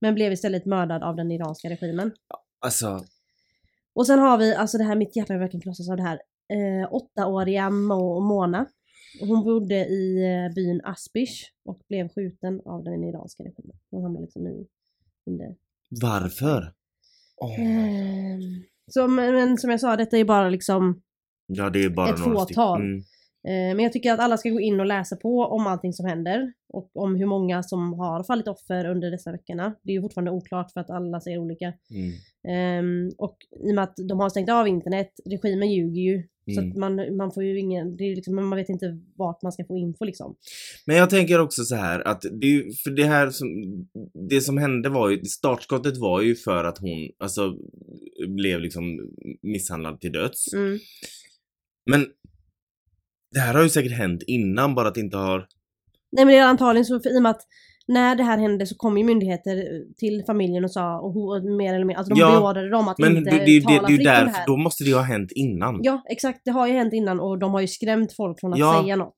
Men 0.00 0.14
blev 0.14 0.32
istället 0.32 0.66
mördad 0.66 1.02
av 1.02 1.16
den 1.16 1.30
iranska 1.30 1.70
regimen. 1.70 2.12
Alltså, 2.60 3.04
Och 3.94 4.06
sen 4.06 4.18
har 4.18 4.38
vi, 4.38 4.54
alltså 4.54 4.78
det 4.78 4.84
här, 4.84 4.94
mitt 4.96 5.16
hjärta 5.16 5.38
verkligen 5.38 5.62
krossas 5.62 5.90
av 5.90 5.96
det 5.96 6.02
här. 6.02 6.20
Eh, 6.52 6.92
åttaåriga 6.92 7.70
Mo, 7.70 8.20
Mona. 8.20 8.66
Hon 9.20 9.44
bodde 9.44 9.74
i 9.74 10.24
eh, 10.24 10.54
byn 10.54 10.80
Aspish 10.84 11.44
och 11.64 11.80
blev 11.88 12.08
skjuten 12.08 12.60
av 12.64 12.84
den 12.84 13.04
iranska 13.04 13.42
regimen. 13.42 13.76
Hon 13.90 14.02
hamnade 14.02 14.24
liksom 14.24 14.46
i... 14.46 14.66
Under. 15.26 15.56
varför? 15.90 16.72
Åh. 17.36 17.60
Eh, 17.60 18.38
så, 18.86 19.08
men, 19.08 19.34
men 19.34 19.58
som 19.58 19.70
jag 19.70 19.80
sa, 19.80 19.96
detta 19.96 20.18
är 20.18 20.24
bara 20.24 20.48
liksom... 20.48 21.02
Ja, 21.46 21.70
det 21.70 21.84
är 21.84 21.90
bara 21.90 22.14
Ett 22.14 22.20
fåtal. 22.20 22.80
Mm. 22.80 22.98
Eh, 23.48 23.76
men 23.76 23.78
jag 23.78 23.92
tycker 23.92 24.12
att 24.12 24.20
alla 24.20 24.36
ska 24.36 24.50
gå 24.50 24.60
in 24.60 24.80
och 24.80 24.86
läsa 24.86 25.16
på 25.16 25.44
om 25.44 25.66
allting 25.66 25.92
som 25.92 26.06
händer. 26.06 26.52
Och 26.68 26.90
om 26.96 27.16
hur 27.16 27.26
många 27.26 27.62
som 27.62 27.92
har 27.92 28.24
fallit 28.24 28.48
offer 28.48 28.90
under 28.90 29.10
dessa 29.10 29.32
veckorna. 29.32 29.74
Det 29.82 29.92
är 29.92 29.94
ju 29.94 30.02
fortfarande 30.02 30.30
oklart 30.30 30.72
för 30.72 30.80
att 30.80 30.90
alla 30.90 31.20
säger 31.20 31.38
olika. 31.38 31.72
Mm. 31.90 32.12
Ehm, 32.48 33.10
och 33.18 33.36
i 33.64 33.70
och 33.70 33.74
med 33.74 33.84
att 33.84 33.96
de 34.08 34.20
har 34.20 34.28
stängt 34.28 34.50
av 34.50 34.68
internet, 34.68 35.12
regimen 35.24 35.70
ljuger 35.70 36.02
ju. 36.02 36.28
Så 36.54 36.60
Mm. 36.60 36.70
att 36.70 36.76
man, 36.76 37.16
man 37.16 37.32
får 37.32 37.44
ju 37.44 37.58
ingen, 37.58 37.96
det 37.96 38.04
är 38.04 38.16
liksom, 38.16 38.34
man 38.34 38.56
vet 38.56 38.68
inte 38.68 38.98
vart 39.16 39.42
man 39.42 39.52
ska 39.52 39.64
få 39.64 39.78
info 39.78 40.04
liksom. 40.04 40.36
Men 40.86 40.96
jag 40.96 41.10
tänker 41.10 41.40
också 41.40 41.64
så 41.64 41.74
här 41.74 42.08
att 42.08 42.22
det 42.40 42.46
är 42.46 42.82
för 42.84 42.90
det 42.90 43.04
här 43.04 43.30
som, 43.30 43.48
det 44.28 44.40
som 44.40 44.58
hände 44.58 44.88
var 44.88 45.10
ju, 45.10 45.24
startskottet 45.24 45.96
var 45.96 46.22
ju 46.22 46.34
för 46.34 46.64
att 46.64 46.78
hon, 46.78 47.08
alltså, 47.18 47.54
blev 48.28 48.60
liksom 48.60 48.82
misshandlad 49.42 50.00
till 50.00 50.12
döds. 50.12 50.52
Mm. 50.52 50.78
Men 51.90 52.06
det 53.34 53.40
här 53.40 53.54
har 53.54 53.62
ju 53.62 53.68
säkert 53.68 53.92
hänt 53.92 54.22
innan, 54.26 54.74
bara 54.74 54.88
att 54.88 54.94
det 54.94 55.00
inte 55.00 55.16
har... 55.16 55.38
Nej 56.12 56.24
men 56.24 56.34
det 56.34 56.40
är 56.40 56.44
antagligen 56.46 56.84
så, 56.84 57.00
för 57.00 57.14
i 57.14 57.18
och 57.18 57.22
med 57.22 57.30
att 57.30 57.42
när 57.88 58.16
det 58.16 58.22
här 58.22 58.38
hände 58.38 58.66
så 58.66 58.74
kom 58.76 58.98
ju 58.98 59.04
myndigheter 59.04 59.82
till 59.98 60.22
familjen 60.26 60.64
och 60.64 60.70
sa, 60.72 60.98
och 61.00 61.44
mer 61.44 61.74
eller 61.74 61.84
mer, 61.84 61.94
alltså 61.94 62.14
de 62.14 62.20
Ja, 62.20 62.30
beordrade 62.40 62.68
dem 62.70 62.88
att 62.88 62.98
Men 62.98 63.12
det, 63.12 63.18
inte 63.18 63.30
det, 63.30 63.44
det, 63.44 63.60
tala 63.60 63.74
det 63.86 63.86
är 63.86 63.90
ju 63.90 63.96
fritt 63.96 63.98
om 63.98 64.04
det 64.04 64.30
här. 64.30 64.46
då 64.46 64.56
måste 64.56 64.84
det 64.84 64.88
ju 64.90 64.96
ha 64.96 65.02
hänt 65.02 65.32
innan. 65.32 65.80
Ja 65.82 66.02
exakt, 66.10 66.40
det 66.44 66.50
har 66.50 66.66
ju 66.66 66.72
hänt 66.72 66.92
innan 66.92 67.20
och 67.20 67.38
de 67.38 67.52
har 67.52 67.60
ju 67.60 67.66
skrämt 67.66 68.12
folk 68.16 68.40
från 68.40 68.52
att 68.52 68.58
Ja. 68.58 68.80
säga 68.82 68.96
något. 68.96 69.16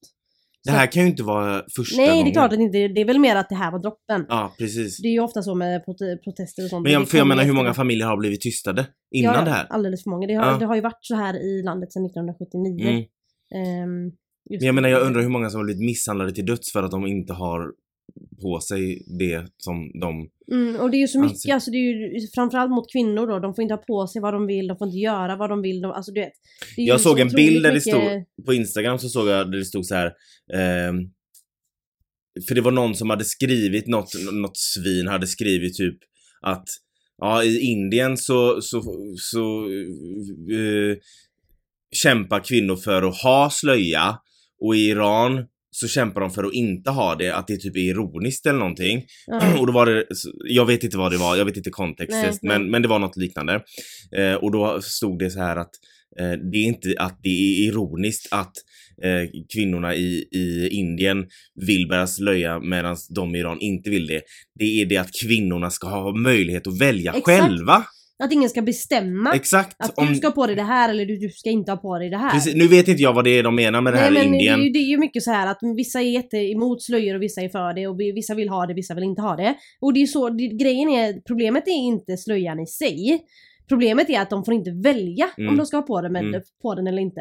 det 0.64 0.70
här 0.70 0.86
kan 0.86 1.02
ju 1.02 1.08
inte 1.08 1.22
vara 1.22 1.62
första 1.76 1.96
Nej 1.96 2.08
gången. 2.08 2.24
det 2.24 2.30
är 2.30 2.32
klart 2.32 2.52
att 2.52 2.58
det 2.58 2.64
inte, 2.64 2.88
det 2.88 3.00
är 3.00 3.04
väl 3.04 3.18
mer 3.18 3.36
att 3.36 3.48
det 3.48 3.54
här 3.54 3.72
var 3.72 3.78
droppen. 3.78 4.26
Ja, 4.28 4.52
precis. 4.58 4.98
Det 5.02 5.08
är 5.08 5.12
ju 5.12 5.20
ofta 5.20 5.42
så 5.42 5.54
med 5.54 5.80
prote- 5.84 6.16
protester 6.24 6.64
och 6.64 6.70
sånt. 6.70 6.82
Men 6.82 6.90
Det 6.92 6.98
jag, 6.98 7.08
för 7.08 7.18
jag 7.18 7.26
menar 7.26 7.44
hur 7.44 7.52
många 7.52 7.74
familjer 7.74 8.06
har 8.06 8.16
blivit 8.16 8.40
tystade 8.40 8.86
innan 9.10 9.34
ja, 9.34 9.42
det 9.44 9.50
här? 9.50 9.66
Alldeles 9.70 10.02
för 10.02 10.10
många. 10.10 10.26
Det 10.26 10.34
har, 10.34 10.46
Ja. 10.46 10.58
det 10.58 10.66
har 10.66 10.74
ju 10.74 10.80
varit 10.80 10.98
så 11.00 11.14
här 11.14 11.34
i 11.36 11.62
landet 11.62 11.92
sedan 11.92 12.04
1979. 12.06 13.06
Mm. 13.54 14.10
Just 14.50 14.60
Men 14.60 14.66
jag 14.66 14.74
menar 14.74 14.88
jag 14.88 15.02
undrar 15.02 15.22
hur 15.22 15.28
många 15.28 15.50
som 15.50 15.58
har 15.60 15.64
blivit 15.64 15.84
misshandlade 15.84 16.32
till 16.32 16.46
döds 16.46 16.72
för 16.72 16.82
att 16.82 16.90
de 16.90 17.06
inte 17.06 17.32
har 17.32 17.72
på 18.42 18.60
sig 18.60 19.02
det 19.18 19.46
som 19.56 20.00
de... 20.00 20.28
Mm, 20.52 20.80
och 20.80 20.90
det 20.90 20.96
är 20.96 20.98
ju 21.00 21.08
så 21.08 21.20
mycket, 21.20 21.36
Anser- 21.36 21.54
alltså 21.54 21.70
det 21.70 21.76
är 21.76 21.80
ju 22.20 22.26
framförallt 22.34 22.70
mot 22.70 22.92
kvinnor 22.92 23.26
då, 23.26 23.38
de 23.38 23.54
får 23.54 23.62
inte 23.62 23.74
ha 23.74 23.82
på 23.82 24.06
sig 24.06 24.22
vad 24.22 24.34
de 24.34 24.46
vill, 24.46 24.66
de 24.68 24.76
får 24.78 24.86
inte 24.86 24.98
göra 24.98 25.36
vad 25.36 25.50
de 25.50 25.62
vill, 25.62 25.80
de, 25.80 25.90
alltså 25.92 26.12
du 26.12 26.20
vet. 26.20 26.32
Jag 26.76 27.00
såg 27.00 27.16
så 27.16 27.22
en 27.22 27.28
bild 27.28 27.62
där 27.62 27.70
det 27.70 27.74
mycket- 27.86 28.46
På 28.46 28.54
Instagram 28.54 28.98
så 28.98 29.08
såg 29.08 29.28
jag 29.28 29.50
där 29.50 29.58
det 29.58 29.64
stod 29.64 29.86
så 29.86 29.94
här. 29.94 30.12
ehm, 30.54 30.96
för 32.48 32.54
det 32.54 32.60
var 32.60 32.70
någon 32.72 32.94
som 32.94 33.10
hade 33.10 33.24
skrivit 33.24 33.86
något, 33.86 34.12
något 34.32 34.56
svin 34.56 35.06
hade 35.08 35.26
skrivit 35.26 35.76
typ 35.76 35.98
att 36.40 36.64
ja 37.18 37.44
i 37.44 37.60
Indien 37.60 38.16
så, 38.16 38.60
så, 38.62 38.82
så 39.16 39.66
eh, 40.52 40.96
kämpar 41.96 42.40
kvinnor 42.44 42.76
för 42.76 43.02
att 43.02 43.16
ha 43.22 43.50
slöja 43.50 44.18
och 44.60 44.76
i 44.76 44.78
Iran 44.78 45.46
så 45.70 45.88
kämpar 45.88 46.20
de 46.20 46.30
för 46.30 46.44
att 46.44 46.52
inte 46.52 46.90
ha 46.90 47.14
det, 47.14 47.30
att 47.30 47.46
det 47.46 47.56
typ 47.56 47.76
är 47.76 47.80
ironiskt 47.80 48.46
eller 48.46 48.58
någonting. 48.58 49.04
Ja. 49.26 49.58
Och 49.60 49.66
då 49.66 49.72
var 49.72 49.86
det, 49.86 50.04
jag 50.44 50.66
vet 50.66 50.84
inte 50.84 50.98
vad 50.98 51.12
det 51.12 51.18
var, 51.18 51.36
jag 51.36 51.44
vet 51.44 51.56
inte 51.56 51.70
kontexten, 51.70 52.20
Nej, 52.20 52.38
nej. 52.42 52.58
men, 52.58 52.70
men 52.70 52.82
det 52.82 52.88
var 52.88 52.98
något 52.98 53.16
liknande. 53.16 53.62
Eh, 54.16 54.34
och 54.34 54.52
då 54.52 54.80
stod 54.82 55.18
det 55.18 55.30
så 55.30 55.38
här 55.38 55.56
att 55.56 55.70
eh, 56.20 56.32
det 56.32 56.58
är 56.58 56.64
inte 56.64 56.94
att 56.98 57.20
det 57.22 57.28
är 57.28 57.68
ironiskt 57.68 58.28
att 58.30 58.52
eh, 59.02 59.28
kvinnorna 59.54 59.94
i, 59.94 60.28
i 60.32 60.68
Indien 60.72 61.26
vill 61.66 61.88
bära 61.88 62.06
slöja 62.06 62.60
medan 62.60 62.96
de 63.10 63.34
i 63.34 63.38
Iran 63.38 63.60
inte 63.60 63.90
vill 63.90 64.06
det. 64.06 64.22
Det 64.58 64.82
är 64.82 64.86
det 64.86 64.96
att 64.96 65.10
kvinnorna 65.22 65.70
ska 65.70 65.88
ha 65.88 66.16
möjlighet 66.16 66.66
att 66.66 66.80
välja 66.80 67.10
Exakt. 67.10 67.26
själva. 67.26 67.84
Att 68.20 68.32
ingen 68.32 68.50
ska 68.50 68.62
bestämma 68.62 69.32
Exakt. 69.34 69.76
att 69.78 69.98
Om- 69.98 70.06
du 70.06 70.14
ska 70.14 70.26
ha 70.26 70.32
på 70.32 70.46
dig 70.46 70.56
det 70.56 70.62
här 70.62 70.88
eller 70.88 71.06
du, 71.06 71.16
du 71.16 71.28
ska 71.30 71.50
inte 71.50 71.72
ha 71.72 71.76
på 71.76 71.98
dig 71.98 72.10
det 72.10 72.16
här. 72.16 72.30
Precis, 72.30 72.54
nu 72.54 72.66
vet 72.68 72.88
inte 72.88 73.02
jag 73.02 73.12
vad 73.12 73.24
det 73.24 73.30
är 73.38 73.42
de 73.42 73.54
menar 73.54 73.80
med 73.80 73.92
det 73.92 73.98
här 73.98 74.10
Nej 74.10 74.22
i 74.22 74.28
men 74.28 74.32
det 74.38 74.44
är, 74.44 74.52
Indien. 74.52 74.62
ju, 74.66 74.70
det 74.72 74.78
är 74.78 74.88
ju 74.90 74.98
mycket 74.98 75.22
så 75.22 75.30
här 75.30 75.46
att 75.46 75.58
vissa 75.76 76.00
är 76.00 76.04
jätte 76.10 76.36
emot 76.36 76.82
slöjor 76.82 77.14
och 77.14 77.22
vissa 77.22 77.40
är 77.40 77.48
för 77.48 77.74
det 77.74 77.86
och 77.86 78.00
vi- 78.00 78.12
vissa 78.12 78.34
vill 78.34 78.48
ha 78.48 78.66
det, 78.66 78.74
vissa 78.74 78.94
vill 78.94 79.04
inte 79.04 79.22
ha 79.22 79.36
det. 79.36 79.54
Och 79.80 79.92
det 79.94 80.02
är 80.02 80.06
så, 80.06 80.30
det, 80.30 80.48
grejen 80.48 80.88
är, 80.88 81.20
problemet 81.20 81.68
är 81.68 81.72
inte 81.72 82.16
slöjan 82.16 82.60
i 82.60 82.66
sig. 82.66 83.20
Problemet 83.68 84.10
är 84.10 84.20
att 84.20 84.30
de 84.30 84.44
får 84.44 84.54
inte 84.54 84.70
välja 84.70 85.28
Mm. 85.38 85.50
om 85.50 85.56
de 85.56 85.66
ska 85.66 85.76
ha 85.76 85.82
på, 85.82 86.00
det 86.00 86.08
med, 86.10 86.24
Mm. 86.24 86.40
på 86.62 86.74
den 86.74 86.86
eller 86.86 87.02
inte. 87.02 87.20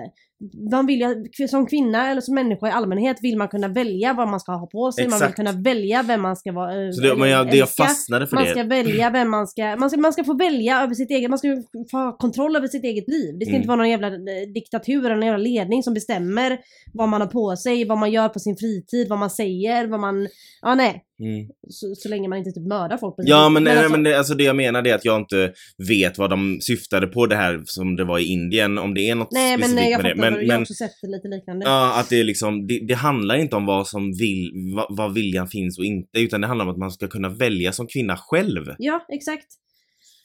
Man 0.72 0.86
vill 0.86 1.00
ju, 1.40 1.48
som 1.48 1.66
kvinna 1.68 2.12
eller 2.12 2.22
som 2.22 2.36
människa 2.36 2.68
i 2.68 2.72
allmänhet 2.72 3.18
vill 3.22 3.38
man 3.38 3.48
kunna 3.48 3.68
välja 3.68 4.14
vad 4.14 4.28
man 4.28 4.40
ska 4.40 4.52
ha 4.52 4.68
på 4.68 4.92
sig, 4.92 5.04
man 5.04 5.20
vill 5.20 5.24
Exakt. 5.24 5.36
kunna 5.36 5.52
välja 5.52 6.04
vem 6.04 6.22
man 6.22 6.36
ska 6.36 6.52
vara, 6.52 6.86
eh, 6.86 6.92
Så 6.92 7.02
det, 7.02 7.16
men 7.16 7.30
jag, 7.30 7.52
det 7.52 7.58
jag 7.58 7.70
fastnade 7.70 8.28
för 8.28 8.36
Man 8.36 8.46
det. 8.46 8.52
ska 8.52 8.64
välja 8.64 9.10
vem 9.10 9.30
man 9.30 9.48
ska, 9.48 9.76
man 9.76 9.90
ska, 9.90 10.00
man 10.00 10.14
ska 10.14 10.24
få 10.24 10.34
välja 10.34 10.82
över 10.82 10.94
sitt 10.94 11.12
eget, 11.12 11.30
man 11.30 11.40
ska 11.40 11.48
få 11.92 11.98
ha 11.98 12.18
kontroll 12.18 12.56
över 12.56 12.68
sitt 12.68 12.84
eget 12.84 13.08
liv. 13.08 13.36
Det 13.40 13.46
ska 13.46 13.50
Mm. 13.50 13.56
inte 13.62 13.68
vara 13.68 13.78
någon 13.78 13.90
jävla 13.90 14.08
eh, 14.08 14.14
diktatur 14.54 15.06
eller 15.06 15.16
någon 15.16 15.26
jävla 15.26 15.44
ledning 15.44 15.84
som 15.84 15.94
bestämmer 15.94 16.58
vad 16.94 17.10
man 17.10 17.22
har 17.22 17.28
på 17.28 17.56
sig, 17.56 17.86
vad 17.86 17.98
man 17.98 18.12
gör 18.12 18.30
på 18.30 18.40
sin 18.40 18.56
fritid, 18.58 19.10
vad 19.10 19.20
man 19.20 19.30
säger, 19.30 19.88
vad 19.88 20.00
man, 20.00 20.28
ja 20.62 20.76
nej. 20.76 21.06
Mm. 21.22 21.48
Så, 21.70 21.96
så 21.96 22.10
länge 22.10 22.28
man 22.28 22.38
inte 22.38 22.52
typ 22.52 22.68
mördar 22.68 22.98
folk 22.98 23.16
på 23.16 23.22
Ja 23.26 23.38
fritid. 23.40 23.54
men, 23.54 23.64
nej, 23.64 23.78
alltså, 23.78 23.92
men 23.92 24.04
det, 24.04 24.18
alltså 24.18 24.34
det 24.34 24.44
jag 24.44 24.56
menar 24.56 24.88
är 24.88 24.96
att 24.96 25.06
jag 25.06 25.20
inte 25.22 25.52
vet 25.90 26.18
vad 26.18 26.30
de 26.30 26.58
syftade 26.62 27.08
på 27.08 27.26
det 27.26 27.36
här 27.36 27.62
som 27.66 27.96
det 27.96 28.04
var 28.04 28.20
i 28.20 28.24
Indien, 28.26 28.78
om 28.78 28.94
det 28.94 29.10
är 29.10 29.16
något 29.16 29.32
nej 29.32 29.52
men 29.58 29.70
specifikt 29.70 29.82
nej, 29.82 29.92
jag 29.92 30.02
med 30.04 30.12
det. 30.16 30.22
vad 30.22 30.29
Men, 30.32 30.40
du- 30.40 30.46
jag 30.46 30.54
har 30.54 30.58
men 30.58 30.62
också 30.62 30.74
sett 30.74 30.92
det 31.02 31.08
lite 31.08 31.28
liknande. 31.28 31.66
ja, 31.66 32.00
att 32.00 32.10
det 32.10 32.20
är 32.20 32.24
liksom, 32.24 32.68
det, 32.68 32.80
det 32.88 32.94
handlar 32.94 33.36
inte 33.36 33.56
om 33.56 33.66
vad 33.66 33.88
som 33.88 34.14
vill, 34.14 34.52
vad, 34.76 34.98
vad 34.98 35.14
viljan 35.14 35.48
finns 35.48 35.78
och 35.78 35.86
inte, 35.86 36.20
utan 36.20 36.42
det 36.42 36.48
handlar 36.48 36.66
om 36.66 36.72
att 36.72 36.78
man 36.78 36.92
ska 36.92 37.08
kunna 37.08 37.30
välja 37.30 37.72
som 37.72 37.88
kvinna 37.88 38.18
själv. 38.18 38.66
Ja, 38.78 39.06
exakt. 39.10 39.48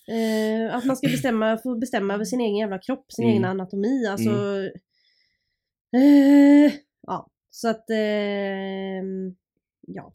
Eh, 0.08 0.74
att 0.76 0.84
man 0.84 0.96
ska 0.96 1.06
bestämma, 1.08 1.58
få 1.62 1.78
bestämma 1.78 2.14
över 2.14 2.24
sin 2.24 2.40
egen 2.40 2.56
jävla 2.56 2.78
kropp, 2.78 3.06
sin 3.12 3.24
Mm. 3.24 3.32
egen 3.32 3.44
anatomi. 3.44 4.06
Alltså... 4.06 4.30
Eh, 5.96 6.72
ja, 7.06 7.28
så 7.50 7.68
att... 7.68 7.90
ehm, 7.90 9.34
ja. 9.86 10.14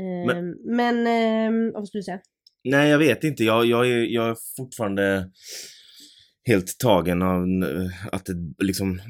Ehm, 0.00 0.54
men... 0.64 1.06
ehm, 1.06 1.72
vad 1.72 1.88
skulle 1.88 1.98
du 1.98 2.02
säga? 2.04 2.20
Nej, 2.64 2.90
jag 2.90 2.98
vet 2.98 3.24
inte. 3.24 3.44
Jag, 3.44 3.66
jag, 3.66 3.86
är, 3.90 3.96
jag 4.14 4.28
är 4.28 4.36
fortfarande 4.56 5.30
helt 6.48 6.78
tagen 6.78 7.22
av 7.22 7.42
eh, 7.42 8.14
att 8.14 8.24
det 8.24 8.64
liksom 8.64 9.00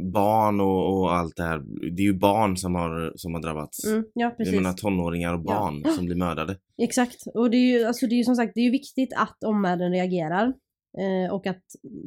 barn 0.00 0.60
och, 0.60 1.00
och 1.00 1.14
allt 1.14 1.36
det 1.36 1.42
här. 1.42 1.58
Det 1.96 2.02
är 2.02 2.06
ju 2.06 2.18
barn 2.18 2.56
som 2.56 2.74
har, 2.74 3.12
som 3.16 3.34
har 3.34 3.42
drabbats. 3.42 3.84
Mm, 3.86 4.04
ja, 4.14 4.30
precis. 4.30 4.54
Jag 4.54 4.62
menar 4.62 4.76
tonåringar 4.76 5.34
och 5.34 5.40
Ja. 5.40 5.44
barn 5.44 5.94
som 5.96 6.06
blir 6.06 6.16
mördade. 6.16 6.56
Exakt. 6.82 7.16
Och 7.34 7.50
det 7.50 7.56
är 7.56 7.78
ju, 7.78 7.84
alltså 7.84 8.06
det 8.06 8.14
är 8.14 8.16
ju 8.16 8.24
som 8.24 8.36
sagt 8.36 8.52
det 8.54 8.60
är 8.60 8.70
viktigt 8.70 9.12
att 9.16 9.44
omvärlden 9.44 9.92
reagerar. 9.92 10.52
Eh, 10.98 11.32
och 11.34 11.46
att 11.46 11.62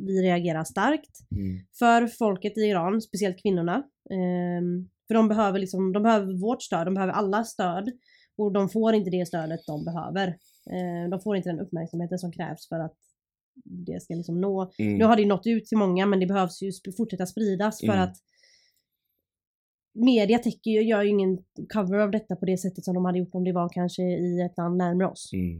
vi 0.07 0.21
reagerar 0.21 0.63
starkt. 0.63 1.31
Mm. 1.31 1.59
För 1.79 2.07
folket 2.07 2.57
i 2.57 2.61
Iran, 2.61 3.01
speciellt 3.01 3.41
kvinnorna. 3.41 3.75
Ehm, 4.11 4.89
för 5.07 5.13
de 5.13 5.27
behöver 5.27 5.59
liksom, 5.59 5.93
de 5.93 6.03
behöver 6.03 6.41
vårt 6.41 6.61
stöd, 6.63 6.87
de 6.87 6.93
behöver 6.93 7.13
alla 7.13 7.43
stöd. 7.43 7.89
Och 8.37 8.51
de 8.51 8.69
får 8.69 8.93
inte 8.93 9.09
det 9.09 9.27
stödet 9.27 9.59
de 9.67 9.85
behöver. 9.85 10.27
Eh, 10.75 11.09
de 11.11 11.19
får 11.23 11.37
inte 11.37 11.49
den 11.49 11.59
uppmärksamheten 11.59 12.19
som 12.19 12.31
krävs 12.31 12.67
för 12.69 12.79
att 12.79 12.95
det 13.63 14.01
ska 14.01 14.13
liksom 14.13 14.41
nå. 14.41 14.71
Mm. 14.79 14.97
Nu 14.97 15.05
har 15.05 15.15
det 15.17 15.25
nått 15.25 15.47
ut 15.47 15.65
till 15.65 15.77
många 15.77 16.05
men 16.05 16.19
det 16.19 16.25
behövs 16.27 16.61
ju 16.61 16.71
fortsätta 16.97 17.25
spridas 17.25 17.79
för 17.79 17.87
Mm. 17.87 17.99
att 17.99 18.15
media 19.93 20.39
täcker 20.39 20.71
ju, 20.71 20.81
gör 20.81 21.03
ju 21.03 21.09
ingen 21.09 21.37
cover 21.73 21.97
av 21.99 22.11
detta 22.11 22.35
på 22.35 22.45
det 22.45 22.57
sättet 22.57 22.85
som 22.85 22.93
de 22.95 23.05
hade 23.05 23.19
gjort 23.19 23.35
om 23.35 23.43
det 23.43 23.51
var 23.53 23.69
kanske 23.69 24.01
i 24.03 24.41
ett 24.41 24.57
land 24.57 24.77
närmare 24.77 25.07
oss. 25.07 25.29
Mm. 25.33 25.57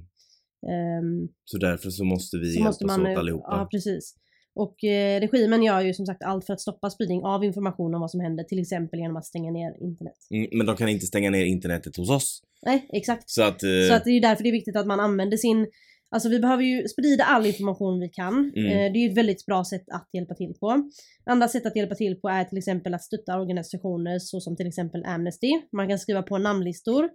Ehm, 0.73 1.29
Så 1.45 1.57
därför 1.57 1.89
så 1.89 2.03
måste 2.03 2.37
vi 2.37 2.45
så 2.45 2.59
hjälpas 2.59 2.81
måste 2.81 2.85
man, 2.85 3.11
åt 3.11 3.17
allihopa. 3.17 3.47
Ja, 3.51 3.67
precis. 3.71 4.15
Och 4.53 4.83
eh, 4.83 5.19
regimen 5.19 5.63
gör 5.63 5.81
ju 5.81 5.93
som 5.93 6.05
sagt 6.05 6.23
allt 6.23 6.45
för 6.45 6.53
att 6.53 6.61
stoppa 6.61 6.89
spridning 6.89 7.23
av 7.23 7.43
information 7.43 7.95
om 7.95 8.01
vad 8.01 8.11
som 8.11 8.19
händer, 8.19 8.43
till 8.43 8.59
exempel 8.59 8.99
genom 8.99 9.17
att 9.17 9.25
stänga 9.25 9.51
ner 9.51 9.83
internet. 9.83 10.13
Mm, 10.31 10.49
men 10.57 10.65
de 10.67 10.75
kan 10.75 10.89
inte 10.89 11.05
stänga 11.05 11.29
ner 11.29 11.45
internetet 11.45 11.95
hos 11.97 12.09
oss. 12.09 12.41
Nej, 12.65 12.87
exakt. 12.93 13.29
Så 13.29 13.43
att... 13.43 13.63
eh, 13.63 13.69
Så 13.89 13.93
att 13.93 14.03
det 14.03 14.11
är 14.11 14.21
därför 14.21 14.43
det 14.43 14.49
är 14.49 14.51
viktigt 14.51 14.75
att 14.75 14.87
man 14.87 14.99
använder 14.99 15.37
sin 15.37 15.67
Alltså 16.11 16.29
vi 16.29 16.39
behöver 16.39 16.63
ju 16.63 16.87
sprida 16.87 17.23
all 17.23 17.45
information 17.45 17.99
vi 17.99 18.09
kan. 18.09 18.51
Mm. 18.55 18.65
Eh, 18.65 18.93
det 18.93 18.99
är 18.99 19.01
ju 19.01 19.09
ett 19.09 19.17
väldigt 19.17 19.45
bra 19.45 19.63
sätt 19.65 19.83
att 19.91 20.09
hjälpa 20.13 20.35
till 20.35 20.53
på. 20.59 20.89
Andra 21.25 21.47
sätt 21.47 21.65
att 21.65 21.75
hjälpa 21.75 21.95
till 21.95 22.15
på 22.21 22.29
är 22.29 22.43
till 22.43 22.57
exempel 22.57 22.93
att 22.93 23.03
stötta 23.03 23.39
organisationer 23.39 24.19
såsom 24.19 24.55
till 24.55 24.67
exempel 24.67 25.05
Amnesty. 25.05 25.61
Man 25.71 25.87
kan 25.87 25.99
skriva 25.99 26.23
på 26.23 26.37
namnlistor. 26.37 27.09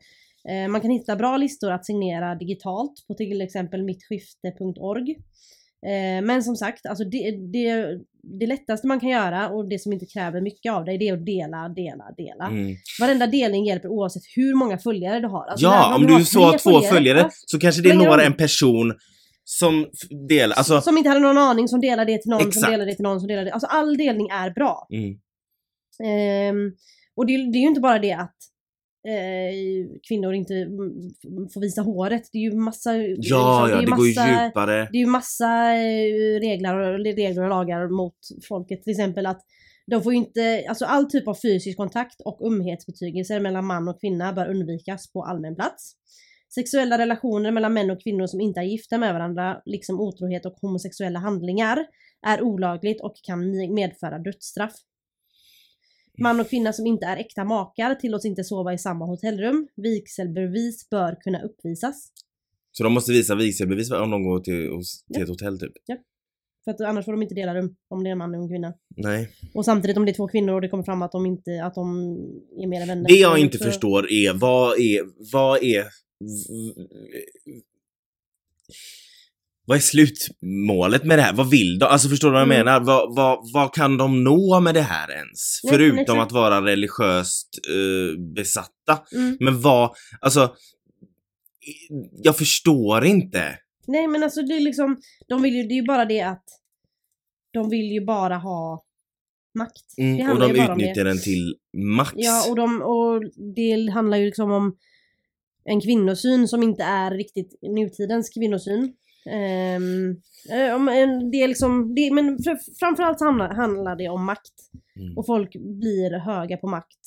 Eh, 0.49 0.69
man 0.69 0.81
kan 0.81 0.91
hitta 0.91 1.17
bra 1.17 1.37
listor 1.37 1.71
att 1.71 1.87
signera 1.87 2.35
digitalt 2.35 3.05
på 3.09 3.15
till 3.15 3.41
exempel 3.41 3.85
mittskifte.org. 3.85 5.11
Eh, 5.87 6.25
men 6.25 6.43
som 6.43 6.57
sagt, 6.57 6.87
alltså 6.87 7.05
det, 7.05 7.31
det, 7.53 8.01
det 8.41 8.47
lättaste 8.47 8.87
man 8.87 9.01
kan 9.01 9.09
göra 9.09 9.49
och 9.49 9.69
det 9.69 9.79
som 9.79 9.93
inte 9.93 10.07
kräver 10.07 10.41
mycket 10.41 10.73
av 10.73 10.85
dig 10.85 10.99
det 10.99 11.09
är 11.09 11.13
att 11.15 11.27
dela, 11.27 11.69
dela, 11.69 12.05
dela. 12.17 12.47
mm. 12.47 12.77
Varenda 13.01 13.27
delning 13.27 13.67
hjälper 13.67 13.89
oavsett 13.89 14.23
hur 14.37 14.55
många 14.55 14.79
följare 14.79 15.21
du 15.21 15.29
har. 15.29 15.47
Alltså, 15.47 15.67
Ja, 15.67 15.97
om 15.97 16.07
du 16.07 16.25
så 16.25 16.41
har 16.41 16.59
två 16.59 16.81
följare 16.81 17.19
ja, 17.19 17.31
så 17.33 17.59
kanske 17.59 17.83
det 17.83 17.95
når 17.95 18.21
en 18.21 18.33
person 18.33 18.95
som 19.45 19.87
delar, 20.29 20.57
alltså... 20.57 20.81
Som 20.81 20.99
inte 20.99 21.09
hade 21.09 21.21
någon 21.21 21.39
aning 21.39 21.69
som 21.69 21.81
delar 21.81 22.05
det 22.05 22.19
till 22.19 22.31
någon 22.31 22.41
Exakt. 22.41 22.61
som 22.65 22.71
delar 22.71 22.87
det 22.87 22.95
till 22.95 23.03
någon 23.03 23.21
som 23.21 23.29
delar 23.29 23.45
det. 23.45 23.53
Alltså 23.53 23.67
all 23.67 23.97
delning 23.97 24.29
är 24.29 24.51
bra. 24.51 24.87
Mm. 24.91 25.19
Ehm, 26.05 26.73
och 27.17 27.27
det, 27.27 27.33
det 27.33 27.59
är 27.59 27.61
ju 27.61 27.69
inte 27.69 27.81
bara 27.81 27.99
det 27.99 28.13
att 28.13 28.37
kvinnor 30.09 30.35
inte 30.35 30.55
får 31.55 31.61
visa 31.61 31.83
håret. 31.83 32.23
Det 32.33 32.39
är 32.39 32.43
ju 32.43 32.57
massa... 32.57 32.97
Ja, 32.97 33.07
liksom, 33.07 33.39
ja, 33.39 33.69
är 33.69 33.75
det 33.77 33.81
ju 33.81 33.87
går 33.87 34.07
ju 34.07 34.15
massa- 34.15 34.45
djupare. 34.45 34.89
Det 34.93 34.99
är 34.99 35.01
ju 35.01 35.07
massa 35.07 35.75
eh, 35.75 36.41
regler 36.41 36.79
och, 36.79 37.05
regler 37.05 37.43
och 37.43 37.49
lagar 37.49 37.89
mot 37.89 38.19
folket. 38.49 38.83
Till 38.83 38.91
exempel 38.91 39.27
att 39.27 39.41
de 39.87 40.03
får 40.03 40.13
inte, 40.15 40.65
alltså 40.69 40.85
all 40.85 41.11
typ 41.11 41.29
av 41.29 41.35
fysisk 41.35 41.77
kontakt 41.77 42.21
och 42.21 42.39
umhetsbetygelser 42.43 43.41
mellan 43.41 43.67
man 43.67 43.89
och 43.89 44.01
kvinna 44.01 44.33
bör 44.33 44.51
undvikas 44.51 45.13
på 45.13 45.23
allmän 45.23 45.55
plats. 45.55 45.93
Sexuella 46.55 46.99
relationer 46.99 47.51
mellan 47.51 47.73
män 47.73 47.91
och 47.91 48.03
kvinnor 48.03 48.27
som 48.27 48.41
inte 48.41 48.61
är 48.61 48.65
gifta 48.65 48.99
med 48.99 49.13
varandra, 49.13 49.63
liksom 49.65 50.01
otrohet 50.01 50.47
och 50.47 50.57
homosexuella 50.61 51.19
handlingar, 51.19 51.87
är 52.27 52.43
olagligt 52.43 53.01
och 53.01 53.15
kan 53.23 53.51
medföra 53.75 54.19
dödsstraff. 54.19 54.73
Man 56.19 56.41
och 56.41 56.51
kvinna 56.51 56.73
som 56.73 56.87
inte 56.87 57.07
är 57.07 57.17
äkta 57.17 57.45
makar 57.45 57.95
tillåts 57.95 58.25
inte 58.25 58.45
sova 58.45 58.73
i 58.75 58.79
samma 58.79 59.05
hotellrum. 59.07 59.69
Vigselbevis 59.77 60.89
bör 60.91 61.17
kunna 61.21 61.43
uppvisas. 61.43 62.09
Så 62.73 62.83
de 62.85 62.93
måste 62.93 63.13
visa 63.13 63.35
vigselbevis 63.35 63.91
om 63.91 64.11
de 64.11 64.25
går 64.25 64.41
till, 64.41 64.55
till 64.55 64.83
Ja. 65.07 65.23
ett 65.23 65.29
hotell 65.29 65.61
typ? 65.61 65.73
För 66.65 66.71
att 66.71 66.81
annars 66.81 67.05
får 67.05 67.13
de 67.13 67.23
inte 67.23 67.35
dela 67.35 67.55
rum 67.55 67.77
om 67.89 68.05
det 68.05 68.11
är 68.11 68.13
en 68.13 68.19
man 68.19 68.35
och 68.35 68.43
en 68.43 68.49
kvinna. 68.49 68.75
Nej. 68.97 69.31
Och 69.55 69.65
samtidigt 69.65 69.97
om 69.97 70.05
det 70.05 70.11
är 70.11 70.15
två 70.15 70.29
kvinnor 70.29 70.55
och 70.55 70.61
det 70.61 70.69
kommer 70.69 70.85
fram 70.85 71.03
att 71.03 71.13
de 71.13 71.27
inte, 71.27 71.65
att 71.65 71.75
de 71.75 71.89
är 72.59 72.67
mer 72.67 72.81
än 72.81 72.89
vänner. 72.89 73.09
Det 73.09 73.15
jag 73.15 73.39
inte 73.39 73.59
så- 73.59 73.65
förstår 73.65 74.11
är, 74.13 74.33
vad 74.33 74.79
är, 74.81 75.33
vad 75.33 75.63
är... 75.63 75.85
Vad 79.67 79.77
är 79.77 79.81
slutmålet 79.81 81.05
med 81.05 81.19
det 81.19 81.23
här? 81.23 81.33
Vad 81.33 81.51
vill 81.51 81.79
de? 81.79 81.87
Alltså 81.87 82.09
förstår 82.09 82.29
du 82.29 82.33
vad 82.33 82.41
jag 82.41 82.47
Mm. 82.53 82.59
menar? 82.65 82.81
Vad, 82.81 83.17
vad, 83.17 83.39
vad 83.55 83.75
kan 83.75 83.97
de 83.97 84.25
nå 84.25 84.61
med 84.61 84.75
det 84.75 84.83
här 84.83 85.11
ens? 85.11 85.61
Nej, 85.65 85.73
Förutom 85.73 85.99
exakt. 85.99 86.21
att 86.21 86.33
vara 86.33 86.61
religiöst 86.65 87.49
eh, 87.69 88.21
besatta. 88.35 88.99
Mm. 89.15 89.37
Men 89.41 89.61
vad, 89.61 89.91
alltså... 90.21 90.55
Jag 92.23 92.37
förstår 92.39 93.05
inte. 93.05 93.59
Nej 93.87 94.09
men 94.09 94.23
alltså 94.23 94.43
det 94.43 94.55
är 94.57 94.61
liksom, 94.61 94.97
de 95.29 95.43
vill 95.43 95.55
ju, 95.55 95.63
det 95.63 95.75
är 95.75 95.81
ju 95.81 95.87
bara 95.87 96.05
det 96.05 96.21
att 96.21 96.45
de 97.53 97.71
vill 97.71 97.93
ju 97.93 98.05
bara 98.05 98.37
ha 98.37 98.85
makt. 99.59 99.99
Mm, 99.99 100.31
och 100.31 100.41
de 100.41 100.51
utnyttjar 100.51 101.05
den 101.05 101.21
till 101.21 101.55
max. 101.97 102.13
Ja 102.17 102.51
och, 102.51 102.57
de, 102.57 102.83
och 102.83 103.23
det 103.55 103.91
handlar 103.93 104.19
ju 104.19 104.25
liksom 104.27 104.51
om 104.51 104.77
en 105.65 105.81
kvinnosyn 105.81 106.49
som 106.49 106.63
inte 106.63 106.83
är 106.83 107.11
riktigt 107.11 107.59
nutidens 107.63 108.29
kvinnosyn. 108.29 108.93
Ehm, 109.31 110.11
eh, 110.53 110.75
om 110.75 110.89
en, 110.89 111.31
det 111.31 111.37
är 111.43 111.49
liksom, 111.49 111.95
det, 111.95 112.11
men 112.13 112.39
fr- 112.39 112.79
framförallt 112.81 113.21
handlar, 113.21 113.55
handlar 113.55 113.97
det 113.97 114.09
om 114.09 114.25
makt. 114.25 114.53
Mm, 114.97 115.19
Och 115.19 115.27
folk 115.27 115.51
blir 115.57 116.19
höga 116.19 116.57
på 116.57 116.67
makt. 116.69 117.01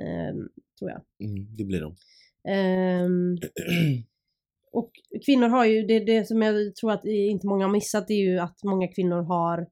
ehm, 0.00 0.48
tror 0.78 0.90
jag. 0.90 1.28
mm, 1.28 1.46
det 1.56 1.64
blir 1.64 1.80
de. 1.80 1.94
Ehm, 2.48 3.36
och 4.72 4.90
kvinnor 5.26 5.48
har 5.48 5.64
ju, 5.64 5.82
det, 5.86 5.98
det 6.00 6.24
som 6.28 6.42
jag 6.42 6.74
tror 6.74 6.92
att 6.92 7.04
inte 7.04 7.46
många 7.46 7.64
har 7.64 7.72
missat 7.72 8.08
det 8.08 8.14
är 8.14 8.24
ju 8.32 8.38
att 8.38 8.62
många 8.64 8.88
kvinnor 8.88 9.22
har 9.22 9.66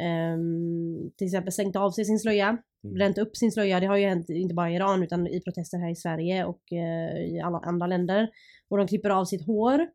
ehm, 0.00 1.10
till 1.16 1.26
exempel 1.26 1.52
sänkt 1.52 1.76
av 1.76 1.90
sig 1.90 2.04
sin 2.04 2.18
slöja, 2.18 2.58
Mm. 2.84 2.94
bränt 2.94 3.18
upp 3.18 3.36
sin 3.36 3.52
slöja. 3.52 3.80
Det 3.80 3.86
har 3.86 3.96
ju 3.96 4.06
hänt 4.06 4.28
inte 4.30 4.54
bara 4.54 4.70
i 4.70 4.74
Iran 4.74 5.02
utan 5.02 5.26
i 5.26 5.40
protester 5.40 5.78
här 5.78 5.90
i 5.90 5.96
Sverige 5.96 6.44
och 6.44 6.72
eh, 6.72 7.16
i 7.26 7.40
alla 7.44 7.58
andra 7.58 7.86
länder. 7.86 8.28
Och 8.68 8.78
de 8.78 8.86
klipper 8.86 9.10
av 9.10 9.24
sitt 9.24 9.46
hår. 9.46 9.86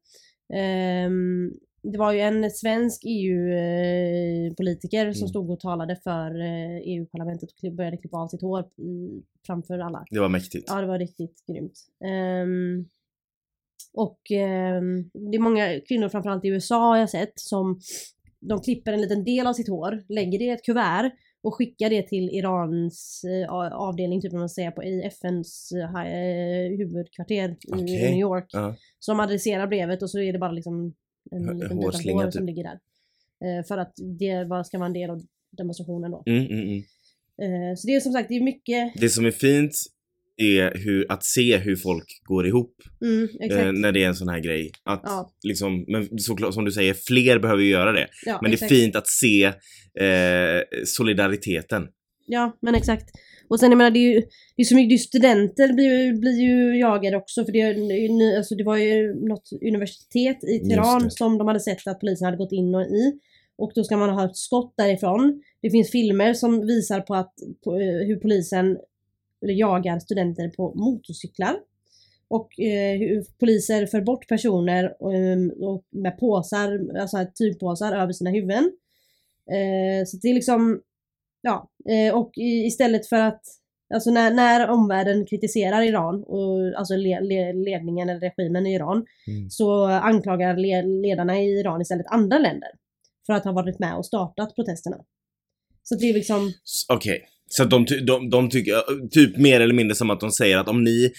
Ehm, 0.53 1.53
det 1.83 1.97
var 1.97 2.13
ju 2.13 2.19
en 2.19 2.51
svensk 2.51 3.01
EU-politiker 3.05 5.13
som 5.13 5.21
Mm. 5.23 5.27
stod 5.29 5.49
och 5.49 5.59
talade 5.59 5.95
för 5.95 6.41
eh, 6.41 6.77
EU-parlamentet 6.77 7.49
och 7.51 7.73
började 7.73 7.97
klippa 7.97 8.17
av 8.17 8.27
sitt 8.27 8.41
hår 8.41 8.65
framför 9.45 9.79
alla. 9.79 10.05
Det 10.11 10.19
var 10.19 10.29
mäktigt. 10.29 10.65
Ja, 10.67 10.81
det 10.81 10.87
var 10.87 10.99
riktigt 10.99 11.43
grymt. 11.47 11.79
Ehm, 12.05 12.85
och 13.93 14.31
ehm, 14.31 15.09
det 15.13 15.37
är 15.37 15.39
många 15.39 15.79
kvinnor, 15.87 16.09
framförallt 16.09 16.45
i 16.45 16.47
USA 16.47 16.87
har 16.87 16.97
jag 16.97 17.09
sett, 17.09 17.39
som 17.39 17.79
de 18.39 18.61
klipper 18.61 18.93
en 18.93 19.01
liten 19.01 19.23
del 19.23 19.47
av 19.47 19.53
sitt 19.53 19.69
hår, 19.69 20.03
lägger 20.09 20.39
det 20.39 20.45
i 20.45 20.49
ett 20.49 20.65
kuvert 20.65 21.11
och 21.43 21.55
skickar 21.55 21.89
det 21.89 22.07
till 22.07 22.29
Irans 22.29 23.23
eh, 23.23 23.53
avdelning, 23.73 24.21
typ 24.21 24.33
man 24.33 24.49
säger 24.49 24.71
på, 24.71 24.83
i 24.83 25.01
FNs 25.03 25.71
eh, 25.71 25.95
eh, 25.95 26.77
huvudkvarter 26.77 27.49
i 27.49 27.57
Okej. 27.71 27.83
New 27.83 28.19
York. 28.19 28.45
Ja. 28.53 28.75
Som 28.99 29.19
adresserar 29.19 29.67
brevet 29.67 30.01
och 30.01 30.09
så 30.09 30.19
är 30.19 30.33
det 30.33 30.39
bara 30.39 30.51
liksom 30.51 30.93
en 31.31 31.49
En 31.49 31.59
liten 31.59 31.77
bit 31.77 31.87
av 31.87 31.93
hår 31.93 32.31
som 32.31 32.31
typ. 32.31 32.47
ligger 32.47 32.63
där. 32.63 32.79
För 33.63 33.77
att 33.77 33.93
det 34.19 34.47
bara 34.47 34.63
ska 34.63 34.77
vara 34.77 34.87
en 34.87 34.93
del 34.93 35.09
av 35.09 35.21
demonstrationen 35.57 36.11
då. 36.11 36.23
Mm, 36.25 36.45
mm, 36.45 36.83
mm. 37.37 37.77
Så 37.77 37.87
det 37.87 37.95
är 37.95 37.99
som 37.99 38.11
sagt, 38.11 38.29
det 38.29 38.35
är 38.35 38.43
mycket, 38.43 38.93
Det 38.95 39.09
som 39.09 39.25
är 39.25 39.31
fint 39.31 39.71
är 40.41 40.71
hur, 40.75 41.05
att 41.11 41.25
se 41.25 41.57
hur 41.57 41.75
folk 41.75 42.05
går 42.23 42.47
ihop 42.47 42.75
mm, 43.01 43.29
eh, 43.41 43.71
när 43.71 43.91
det 43.91 44.03
är 44.03 44.07
en 44.07 44.15
sån 44.15 44.27
här 44.29 44.39
grej. 44.39 44.71
Att 44.83 45.01
Ja. 45.03 45.31
liksom, 45.47 45.85
men 45.87 46.19
såklart 46.19 46.53
som 46.53 46.65
du 46.65 46.71
säger, 46.71 46.93
fler 46.93 47.39
behöver 47.39 47.63
göra 47.63 47.91
det. 47.91 48.07
Ja, 48.25 48.39
Men 48.41 48.53
exakt. 48.53 48.69
det 48.69 48.75
är 48.75 48.79
fint 48.79 48.95
att 48.95 49.07
se 49.07 49.43
eh, 50.05 50.61
solidariteten. 50.85 51.87
Ja, 52.27 52.57
men 52.61 52.75
exakt. 52.75 53.05
Och 53.49 53.59
sen 53.59 53.71
jag 53.71 53.77
menar 53.77 53.91
det 53.91 53.99
är 53.99 54.13
ju, 54.13 54.21
det 54.55 54.61
är 54.61 54.63
så 54.63 54.75
mycket, 54.75 54.89
det 54.89 54.95
är 54.95 54.97
studenter 54.97 55.73
blir, 55.73 56.05
ju- 56.05 56.13
blir 56.19 56.39
ju 56.41 56.79
jagade 56.79 57.17
också 57.17 57.45
för 57.45 57.51
det, 57.51 57.59
är 57.61 58.37
alltså 58.37 58.55
det 58.55 58.63
var 58.63 58.77
ju 58.77 59.27
något 59.27 59.49
universitet 59.67 60.43
i 60.43 60.59
Teheran 60.69 61.11
som 61.11 61.37
de 61.37 61.47
hade 61.47 61.59
sett 61.59 61.87
att 61.87 61.99
polisen 61.99 62.25
hade 62.25 62.37
gått 62.37 62.51
in 62.51 62.75
och 62.75 62.81
i. 62.81 63.13
Och 63.57 63.71
då 63.75 63.83
ska 63.83 63.97
man 63.97 64.09
ha 64.09 64.25
ett 64.25 64.37
skott 64.37 64.73
därifrån. 64.77 65.41
Det 65.61 65.69
finns 65.69 65.91
filmer 65.91 66.33
som 66.33 66.67
visar 66.67 66.99
på 67.01 67.15
att 67.15 67.33
på, 67.63 67.75
eh, 67.75 68.07
hur 68.07 68.15
polisen 68.15 68.77
jagar 69.41 69.99
studenter 69.99 70.49
på 70.49 70.73
motorcyklar. 70.75 71.59
Och 72.27 72.59
eh, 72.59 73.23
poliser 73.39 73.85
för 73.85 74.01
bort 74.01 74.27
personer 74.27 74.83
eh, 74.83 75.67
och 75.67 75.85
med 75.89 76.19
påsar, 76.19 76.97
alltså 76.99 77.25
tygpåsar 77.37 77.93
över 77.95 78.13
sina 78.13 78.29
huvuden. 78.29 78.71
Eh, 79.51 80.05
så 80.05 80.17
det 80.17 80.27
är 80.27 80.33
liksom, 80.33 80.81
ja, 81.41 81.71
eh, 81.89 82.15
och 82.15 82.31
istället 82.37 83.07
för 83.07 83.19
att 83.19 83.41
Alltså 83.93 84.11
när, 84.11 84.31
när 84.31 84.69
omvärlden 84.69 85.25
kritiserar 85.25 85.81
Iran, 85.81 86.23
och, 86.23 86.79
alltså 86.79 86.95
le, 86.95 87.19
le, 87.19 87.53
ledningen 87.53 88.09
eller 88.09 88.19
regimen 88.19 88.67
i 88.67 88.75
Iran, 88.75 89.05
Mm. 89.27 89.49
så 89.49 89.85
anklagar 89.85 90.57
le, 90.57 90.81
ledarna 90.81 91.39
i 91.39 91.59
Iran 91.59 91.81
istället 91.81 92.05
andra 92.09 92.37
länder 92.37 92.69
för 93.25 93.33
att 93.33 93.45
ha 93.45 93.51
varit 93.51 93.79
med 93.79 93.95
och 93.95 94.05
startat 94.05 94.55
protesterna. 94.55 94.97
Så 95.83 95.95
det 95.95 96.09
är 96.09 96.13
liksom, 96.13 96.53
Okej. 96.89 97.27
Så 97.53 97.63
att 97.63 97.69
de, 97.69 97.85
de, 98.07 98.29
de 98.29 98.49
tycker, 98.49 99.07
typ 99.09 99.37
mer 99.37 99.61
eller 99.61 99.73
mindre 99.73 99.95
som 99.95 100.09
att 100.09 100.19
de 100.19 100.31
säger 100.31 100.57
att 100.57 100.67
om 100.67 100.83
ni 100.83 101.11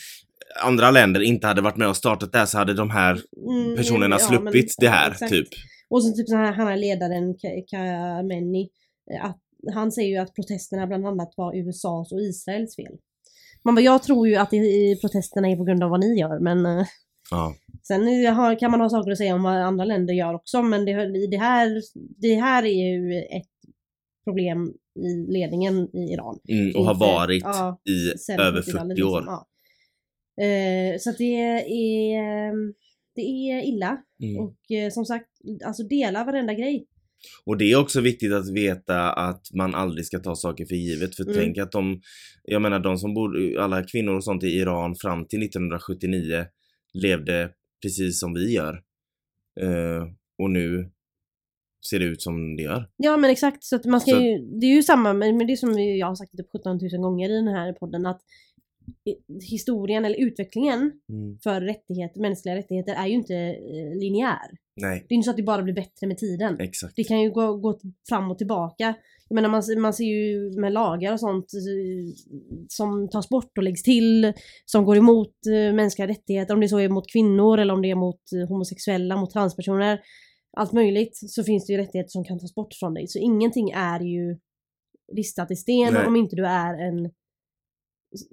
andra 0.64 0.90
länder 0.90 1.21
inte 1.21 1.47
hade 1.47 1.61
varit 1.62 1.77
med 1.77 1.88
och 1.88 1.97
startat 1.97 2.33
det 2.33 2.38
här 2.38 2.47
så 2.47 2.59
hade 2.59 2.75
de 2.75 2.90
här 2.90 3.21
mm, 3.49 3.77
personerna 3.77 4.16
ja, 4.21 4.27
sluppit 4.27 4.55
men- 4.55 4.75
det 4.79 4.87
ja, 4.87 4.90
här, 4.92 5.11
exakt. 5.11 5.33
typ. 5.33 5.49
Och 5.90 6.05
så 6.05 6.12
typ 6.16 6.29
så 6.29 6.37
här, 6.37 6.53
han 6.53 6.66
här 6.66 6.77
ledaren, 6.77 7.35
Ka- 7.35 7.64
Khamenei, 7.71 8.68
eh, 9.14 9.25
att 9.25 9.38
han 9.75 9.92
säger 9.92 10.09
ju 10.09 10.16
att 10.16 10.35
protesterna 10.35 10.87
bland 10.87 11.07
annat 11.07 11.35
var 11.37 11.57
USAs 11.57 12.12
och 12.12 12.21
Israels 12.21 12.77
fel. 12.77 12.92
Man 13.64 13.75
bara, 13.75 13.81
jag 13.81 14.03
tror 14.03 14.29
ju 14.29 14.37
att 14.37 14.51
det, 14.51 14.57
i 14.57 14.99
protesterna 15.01 15.49
är 15.49 15.57
på 15.57 15.64
grund 15.64 15.83
av 15.85 15.90
vad 15.90 16.01
ni 16.01 16.18
gör, 16.21 16.40
men 16.40 16.66
eh, 16.66 16.87
Ja. 17.31 17.55
sen 17.88 18.27
har, 18.35 18.59
kan 18.59 18.71
man 18.71 18.81
ha 18.81 18.88
saker 18.90 19.11
att 19.11 19.18
säga 19.18 19.35
om 19.35 19.42
vad 19.42 19.55
andra 19.57 19.85
länder 19.85 20.14
gör 20.14 20.35
också, 20.35 20.62
men 20.62 20.85
det, 20.85 21.27
det, 21.31 21.37
här, 21.37 21.83
det 22.18 22.35
här 22.35 22.62
är 22.64 22.68
ju 22.99 23.18
ett 23.18 23.52
problem 24.25 24.73
i 25.07 25.33
ledningen 25.33 25.97
i 25.97 26.13
Iran. 26.13 26.39
Mm, 26.49 26.77
och 26.77 26.85
har 26.85 26.95
varit 26.95 27.43
ja, 27.43 27.81
i 27.85 28.09
över 28.33 28.63
70-talet 28.63 28.99
40 28.99 29.03
år. 29.03 29.21
Liksom, 29.21 29.45
ja. 30.37 30.45
eh, 30.45 30.99
så 30.99 31.11
att 31.11 31.19
det 31.19 31.35
är, 31.35 32.53
det 33.15 33.23
är 33.23 33.69
illa. 33.69 33.99
Mm. 34.23 34.45
Och 34.45 34.77
eh, 34.77 34.91
som 34.91 35.05
sagt, 35.05 35.29
alltså 35.65 35.83
dela 35.83 36.25
varenda 36.25 36.55
grej. 36.55 36.87
Och 37.47 37.59
det 37.59 37.73
är 37.73 37.81
också 37.81 38.01
viktigt 38.01 38.33
att 38.33 38.51
veta 38.51 39.13
att 39.13 39.43
man 39.55 39.75
aldrig 39.75 40.07
ska 40.07 40.19
ta 40.19 40.35
saker 40.35 40.67
för 40.67 40.75
givet. 40.75 41.17
För 41.17 41.23
Mm. 41.23 41.35
tänk 41.35 41.59
att 41.59 41.73
de, 41.73 42.01
jag 42.45 42.63
menar 42.63 42.79
de 42.81 42.99
som 42.99 43.15
bor, 43.15 43.59
alla 43.59 43.85
kvinnor 43.85 44.15
och 44.15 44.25
sånt 44.25 44.45
i 44.45 44.47
Iran 44.47 44.95
fram 45.03 45.27
till 45.27 45.43
1979 45.43 46.45
levde 46.95 47.51
precis 47.83 48.21
som 48.21 48.35
vi 48.35 48.53
gör. 48.53 48.83
Eh, 49.61 50.03
och 50.39 50.51
nu 50.51 50.91
ser 51.90 51.99
det 51.99 52.05
ut 52.05 52.23
som 52.23 52.57
det 52.57 52.62
gör. 52.62 52.88
Ja 52.97 53.16
men 53.16 53.31
exakt, 53.31 53.64
så 53.64 53.77
att 53.77 53.85
man 53.85 54.01
ska 54.01 54.11
Så- 54.11 54.21
ju, 54.21 54.38
det 54.61 54.66
är 54.66 54.75
ju 54.75 54.83
samma 54.83 55.12
med 55.12 55.47
det 55.47 55.57
som 55.57 55.79
jag 55.79 56.07
har 56.07 56.14
sagt 56.14 56.37
typ 56.37 56.47
17 56.53 56.79
000 56.92 57.01
gånger 57.03 57.31
i 57.31 57.35
den 57.35 57.49
här 57.49 57.73
podden 57.73 58.07
att 58.07 58.21
historien 59.51 60.05
eller 60.05 60.21
utvecklingen 60.21 60.92
Mm. 61.09 61.38
för 61.42 61.61
rättigheter, 61.61 62.21
mänskliga 62.21 62.57
rättigheter 62.57 62.95
är 62.95 63.07
ju 63.07 63.12
inte 63.14 63.35
eh, 63.35 63.99
linjär. 64.01 64.51
Nej, 64.81 65.05
Det 65.09 65.14
är 65.14 65.16
inte 65.16 65.25
så 65.27 65.31
att 65.31 65.37
det 65.37 65.42
bara 65.42 65.62
blir 65.62 65.75
bättre 65.75 66.07
med 66.07 66.18
tiden. 66.18 66.61
exakt. 66.61 66.97
Det 66.97 67.05
kan 67.05 67.21
ju 67.21 67.31
gå, 67.31 67.57
gå 67.57 67.79
fram 68.09 68.31
och 68.31 68.38
tillbaka. 68.38 68.95
Jag 69.29 69.35
menar 69.35 69.49
man, 69.49 69.62
man 69.81 69.92
ser 69.95 70.05
ju 70.05 70.51
med 70.61 70.73
lagar 70.73 71.12
och 71.12 71.21
sånt 71.21 71.45
eh, 71.55 72.14
som 72.68 73.09
tas 73.11 73.29
bort 73.29 73.59
och 73.59 73.64
läggs 73.64 73.83
till, 73.83 74.33
som 74.64 74.85
går 74.85 74.97
emot 74.97 75.35
eh, 75.47 75.75
mänskliga 75.75 76.09
rättigheter, 76.09 76.55
om 76.55 76.61
det 76.61 76.68
så 76.68 76.79
är 76.79 76.88
mot 76.88 77.12
kvinnor 77.12 77.59
eller 77.59 77.75
om 77.75 77.83
det 77.83 77.90
är 77.90 77.95
mot 77.95 78.21
homosexuella, 78.49 79.16
mot 79.16 79.31
transpersoner. 79.31 80.01
Allt 80.57 80.73
möjligt 80.73 81.17
så 81.31 81.45
finns 81.45 81.67
det 81.67 81.73
ju 81.73 81.79
rättigheter 81.79 82.11
som 82.11 82.25
kan 82.25 82.38
tas 82.38 82.55
bort 82.55 82.75
från 82.75 82.95
dig. 82.95 83.09
Så 83.09 83.19
ingenting 83.19 83.71
är 83.71 84.01
ju 84.01 84.38
ristat 85.12 85.51
i 85.51 85.57
sten 85.57 85.93
Nej. 85.95 86.07
om 86.07 86.17
inte 86.17 86.37
du 86.37 86.47
är 86.47 86.75
en 86.88 87.11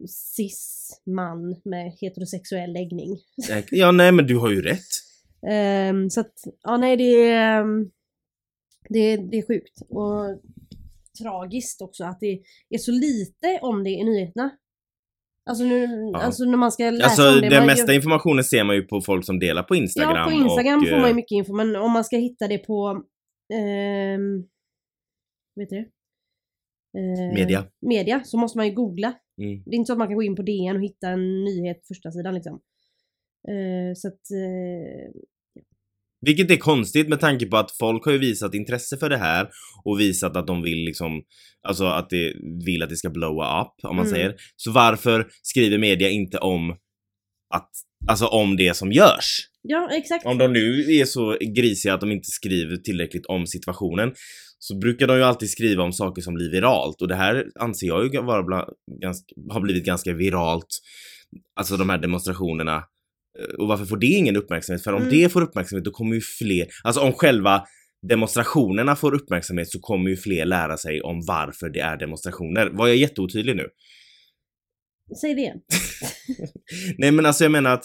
cis-man 0.08 1.62
med 1.66 1.92
heterosexuell 2.02 2.74
läggning. 2.74 3.18
Ja, 3.72 3.92
nej 3.92 4.12
men 4.12 4.28
du 4.28 4.38
har 4.38 4.52
ju 4.52 4.62
rätt. 4.62 4.90
Ehm, 5.48 6.10
så 6.10 6.20
att, 6.20 6.34
ja 6.64 6.78
nej 6.78 6.98
det 6.98 7.04
är, 7.04 7.60
ehm, 7.62 7.92
det, 8.90 9.00
är- 9.00 9.18
det 9.18 9.38
är 9.38 9.48
sjukt. 9.48 9.82
Och 9.90 10.42
tragiskt 11.24 11.82
också 11.82 12.04
att 12.04 12.20
det 12.20 12.42
är 12.70 12.78
så 12.78 12.92
lite 12.92 13.60
om 13.62 13.84
det 13.84 13.90
i 13.90 14.04
nyheterna. 14.04 14.50
Alltså, 15.50 15.64
nu, 15.64 15.88
Ja. 16.14 16.20
alltså 16.22 16.44
när 16.44 16.58
man 16.58 16.72
ska 16.72 16.90
läsa 16.90 17.06
Alltså 17.06 17.36
om 17.36 17.42
det. 17.42 17.50
den 17.50 17.66
mesta 17.66 17.94
informationen 17.94 18.44
ser 18.44 18.64
man 18.64 18.76
ju 18.76 18.82
på 18.82 19.02
folk 19.02 19.26
som 19.26 19.40
delar 19.40 19.64
på 19.64 19.76
Instagram. 19.76 20.16
Ja, 20.16 20.24
på 20.26 20.32
Instagram 20.32 20.80
och, 20.80 20.88
får 20.90 20.96
man 20.96 21.06
ju 21.06 21.10
eh, 21.10 21.16
mycket 21.16 21.32
info 21.32 21.54
men 21.54 21.76
om 21.76 21.92
man 21.92 22.04
ska 22.04 22.18
hitta 22.18 22.48
det 22.48 22.58
på 22.58 23.04
ehm, 23.54 24.42
vet 25.56 25.70
du 25.70 25.76
det? 25.76 25.86
Eh, 27.00 27.34
Media. 27.34 27.66
Media 27.82 28.22
så 28.24 28.38
måste 28.38 28.58
man 28.58 28.68
ju 28.68 28.74
googla. 28.74 29.14
Mm. 29.42 29.64
Det 29.66 29.72
är 29.72 29.76
inte 29.76 29.88
så 29.88 29.94
att 29.94 30.00
man 30.00 30.08
kan 30.08 30.16
gå 30.16 30.24
in 30.24 30.36
på 30.36 30.42
DN 30.42 30.76
och 30.76 30.84
hitta 30.84 31.10
en 31.10 31.44
nyhet 31.44 31.88
första 31.88 32.12
sidan 32.12 32.34
liksom. 32.36 32.60
Eh, 33.50 33.94
så 33.96 34.08
att 34.08 34.32
eh, 34.32 35.22
Vilket 36.22 36.52
är 36.52 36.58
konstigt 36.58 37.10
med 37.10 37.20
tanke 37.20 37.46
på 37.46 37.58
att 37.58 37.72
folk 37.72 38.06
har 38.06 38.12
ju 38.12 38.18
visat 38.18 38.54
intresse 38.56 38.98
för 38.98 39.10
det 39.10 39.18
här 39.18 39.50
och 39.84 40.00
visat 40.00 40.38
att 40.38 40.48
de 40.48 40.62
vill 40.62 40.86
liksom, 40.86 41.12
alltså 41.68 41.86
att 41.86 42.10
de 42.10 42.34
vill 42.66 42.84
att 42.84 42.90
det 42.90 42.96
ska 42.98 43.10
blowa 43.10 43.62
up 43.62 43.90
om 43.90 43.96
man 43.96 44.06
Mm. 44.06 44.16
säger. 44.16 44.36
Så 44.56 44.72
varför 44.72 45.28
skriver 45.42 45.78
media 45.78 46.10
inte 46.10 46.38
om 46.38 46.70
att, 47.56 47.70
alltså 48.08 48.26
om 48.26 48.58
det 48.58 48.74
som 48.78 48.92
görs? 48.92 49.46
ja 49.62 49.90
exakt. 49.92 50.26
Om 50.26 50.38
de 50.38 50.54
nu 50.54 50.94
är 50.94 51.06
så 51.06 51.38
grisiga 51.56 51.94
att 51.94 52.02
de 52.02 52.12
inte 52.12 52.30
skriver 52.32 52.78
tillräckligt 52.78 53.26
om 53.26 53.48
situationen 53.48 54.14
så 54.60 54.78
brukar 54.78 55.08
de 55.08 55.18
ju 55.18 55.24
alltid 55.24 55.50
skriva 55.50 55.84
om 55.84 55.94
saker 55.94 56.22
som 56.22 56.34
blir 56.34 56.52
viralt 56.52 57.02
och 57.02 57.08
det 57.08 57.16
här 57.16 57.46
anser 57.60 57.88
jag 57.88 58.14
ju 58.14 58.22
vara 58.22 58.44
bland, 58.44 58.70
ganska, 59.02 59.26
har 59.50 59.62
blivit 59.62 59.86
ganska 59.86 60.14
viralt. 60.14 60.68
Alltså 61.60 61.78
de 61.78 61.90
här 61.90 61.98
demonstrationerna. 61.98 62.84
Eh, 63.40 63.56
Och 63.60 63.68
varför 63.68 63.86
får 63.86 63.98
det 63.98 64.08
ingen 64.08 64.36
uppmärksamhet? 64.36 64.84
För 64.84 64.94
om 64.94 65.02
Mm. 65.02 65.14
det 65.14 65.30
får 65.30 65.42
uppmärksamhet 65.42 65.86
då 65.86 65.92
kommer 65.92 66.16
ju 66.16 66.22
fler, 66.22 66.68
alltså 66.84 67.02
om 67.02 67.14
själva 67.14 67.64
demonstrationerna 68.10 68.96
får 68.96 69.14
uppmärksamhet 69.16 69.70
så 69.70 69.80
kommer 69.80 70.10
ju 70.10 70.18
fler 70.18 70.46
lära 70.46 70.78
sig 70.78 71.02
om 71.02 71.22
varför 71.28 71.70
det 71.70 71.80
är 71.80 71.98
demonstrationer. 71.98 72.70
Var 72.70 72.88
jag 72.88 72.98
jätteotydlig 72.98 73.56
nu? 73.56 73.68
Säg 75.22 75.34
det. 75.36 75.54
Nej 76.98 77.12
men 77.12 77.26
alltså 77.26 77.44
jag 77.44 77.52
menar 77.52 77.74
att 77.74 77.84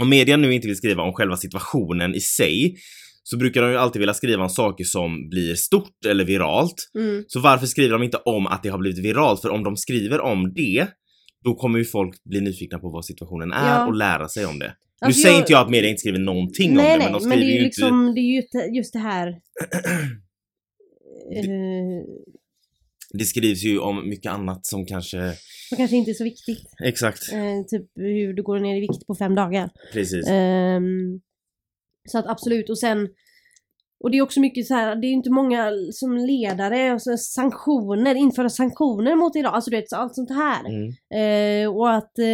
om 0.00 0.08
media 0.08 0.36
nu 0.36 0.54
inte 0.54 0.66
vill 0.68 0.76
skriva 0.76 1.02
om 1.02 1.12
själva 1.12 1.36
situationen 1.36 2.14
i 2.14 2.20
sig 2.20 2.74
så 3.22 3.36
brukar 3.36 3.62
de 3.62 3.70
ju 3.70 3.76
alltid 3.76 4.00
vilja 4.00 4.14
skriva 4.14 4.42
om 4.42 4.48
saker 4.50 4.84
som 4.84 5.28
blir 5.28 5.54
stort 5.54 6.06
eller 6.06 6.24
viralt. 6.24 6.74
Mm. 6.98 7.24
Så 7.28 7.40
varför 7.40 7.66
skriver 7.66 7.92
de 7.92 8.02
inte 8.02 8.16
om 8.16 8.46
att 8.46 8.62
det 8.62 8.68
har 8.68 8.78
blivit 8.78 9.04
viralt? 9.04 9.40
För 9.40 9.48
om 9.50 9.64
de 9.64 9.76
skriver 9.76 10.20
om 10.20 10.52
det 10.54 10.86
då 11.44 11.54
kommer 11.54 11.78
ju 11.78 11.84
folk 11.84 12.24
bli 12.24 12.40
nyfikna 12.40 12.78
på 12.78 12.90
vad 12.90 13.04
situationen 13.04 13.52
är 13.52 13.68
Ja. 13.78 13.86
och 13.86 13.94
lära 13.94 14.28
sig 14.28 14.46
om 14.46 14.58
det. 14.58 14.74
Alltså, 15.00 15.18
nu 15.18 15.22
säger 15.22 15.34
jag- 15.34 15.42
inte 15.42 15.52
jag 15.52 15.64
att 15.64 15.70
media 15.70 15.90
inte 15.90 16.00
skriver 16.00 16.18
någonting 16.18 16.74
nej, 16.74 16.92
om 16.92 16.98
det 16.98 17.04
nej, 17.04 17.12
men 17.12 17.20
de 17.22 17.28
men 17.28 17.30
skriver 17.30 17.36
det 17.36 17.52
är 17.52 17.54
ju 17.54 17.58
ju 17.58 17.64
liksom, 17.64 18.14
det 18.14 18.20
är 18.20 18.22
ju 18.22 18.42
just- 18.76 18.92
det 18.92 18.98
här. 18.98 19.28
eh, 21.32 21.38
inte... 21.38 22.06
Det 23.14 23.24
skrivs 23.24 23.62
ju 23.64 23.78
om 23.78 24.08
mycket 24.08 24.32
annat 24.32 24.66
som 24.66 24.86
kanske... 24.86 25.32
som 25.68 25.76
kanske 25.76 25.96
inte 25.96 26.10
är 26.10 26.14
så 26.14 26.24
viktigt. 26.24 26.68
Exakt, 26.84 27.32
Eh, 27.32 27.62
typ 27.70 27.86
hur 27.94 28.32
du 28.34 28.42
går 28.42 28.58
ner 28.60 28.76
i 28.76 28.80
vikt 28.80 29.06
på 29.06 29.14
fem 29.14 29.34
dagar. 29.34 29.70
precis. 29.92 30.26
Ehm, 30.28 31.20
så 32.08 32.18
att 32.18 32.26
absolut, 32.26 32.70
och 32.70 32.78
sen 32.78 33.08
och 34.02 34.10
det 34.10 34.18
är 34.18 34.22
också 34.22 34.40
mycket 34.40 34.66
så 34.66 34.74
här, 34.74 34.96
det 34.96 35.06
är 35.06 35.12
inte 35.12 35.30
många 35.30 35.70
som 35.92 36.16
ledare, 36.16 36.92
och 36.94 37.02
så 37.02 37.16
sanktioner, 37.16 38.14
införa 38.14 38.48
sanktioner 38.48 39.16
mot 39.16 39.36
Iran, 39.36 39.54
alltså 39.54 39.70
du 39.70 39.76
vet, 39.76 39.90
så 39.90 39.96
allt 39.96 40.14
sånt 40.14 40.30
här. 40.30 40.64
Mm. 40.68 40.88
Eh, 41.14 41.76
och 41.76 41.94
att 41.94 42.18
eh, 42.18 42.24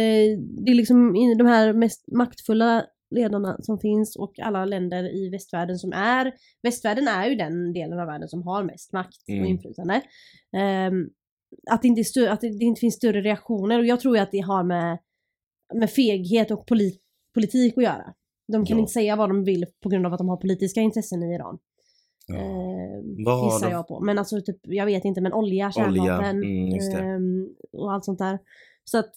det 0.65 0.71
är 0.71 0.75
liksom 0.75 1.13
de 1.37 1.47
här 1.47 1.73
mest 1.73 2.11
maktfulla 2.11 2.85
ledarna 3.15 3.57
som 3.59 3.79
finns 3.79 4.15
och 4.15 4.39
alla 4.39 4.65
länder 4.65 5.15
i 5.15 5.29
västvärlden 5.29 5.77
som 5.77 5.93
är, 5.93 6.33
västvärlden 6.63 7.07
är 7.07 7.29
ju 7.29 7.35
den 7.35 7.73
delen 7.73 7.99
av 7.99 8.07
världen 8.07 8.27
som 8.27 8.43
har 8.43 8.63
mest 8.63 8.93
makt 8.93 9.29
Mm. 9.29 9.41
och 9.41 9.47
inflytande. 9.49 10.01
Ehm, 10.57 11.09
att, 11.71 11.81
det 11.81 11.87
inte 11.87 12.01
stö- 12.01 12.29
att 12.29 12.41
det 12.41 12.47
inte 12.47 12.79
finns 12.79 12.95
större 12.95 13.21
reaktioner 13.21 13.79
och 13.79 13.85
jag 13.85 13.99
tror 13.99 14.15
ju 14.15 14.21
att 14.23 14.31
det 14.31 14.39
har 14.39 14.63
med, 14.63 14.97
med 15.73 15.89
feghet 15.89 16.51
och 16.51 16.67
polit, 16.67 17.01
politik 17.33 17.77
att 17.77 17.83
göra. 17.83 18.13
De 18.51 18.65
kan 18.65 18.77
Ja. 18.77 18.81
inte 18.81 18.91
säga 18.91 19.15
vad 19.15 19.29
de 19.29 19.43
vill 19.43 19.65
på 19.83 19.89
grund 19.89 20.05
av 20.05 20.13
att 20.13 20.17
de 20.17 20.29
har 20.29 20.37
politiska 20.37 20.81
intressen 20.81 21.23
i 21.23 21.35
Iran. 21.35 21.57
Ja. 22.27 22.35
Vad 23.25 23.39
har 23.39 23.53
gissar 23.53 23.67
de? 23.67 23.73
jag 23.73 23.87
på. 23.87 23.99
Men 23.99 24.19
alltså 24.19 24.41
typ, 24.41 24.57
jag 24.61 24.85
vet 24.85 25.05
inte, 25.05 25.21
men 25.21 25.33
olja, 25.33 25.65
Olja, 25.65 25.71
kärnvapen 25.71 26.43
mm, 26.43 27.05
ehm, 27.05 27.47
och 27.71 27.93
allt 27.93 28.05
sånt 28.05 28.19
där. 28.19 28.39
Så 28.83 28.97
att 28.97 29.11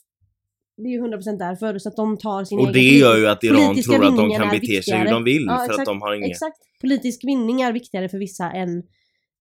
det 0.76 0.88
är 0.88 0.92
ju 0.92 1.00
100% 1.00 1.38
därför, 1.38 1.78
så 1.78 1.88
att 1.88 1.96
de 1.96 2.18
tar 2.18 2.44
sin 2.44 2.58
Och 2.58 2.72
det 2.72 2.80
gör 2.80 3.16
ju 3.18 3.26
att 3.26 3.44
Iran 3.44 3.82
tror 3.82 4.04
att 4.04 4.16
de 4.16 4.30
kan 4.30 4.50
bete 4.50 4.82
sig 4.82 4.98
hur 4.98 5.10
de 5.10 5.24
vill 5.24 5.44
Ja, 5.48 5.56
för 5.56 5.64
exakt, 5.64 5.80
att 5.80 5.86
de 5.86 6.02
har 6.02 6.14
inget... 6.14 6.30
Exakt. 6.30 6.58
Politisk 6.80 7.24
vinning 7.24 7.60
är 7.60 7.72
viktigare 7.72 8.08
för 8.08 8.18
vissa 8.18 8.50
än 8.50 8.78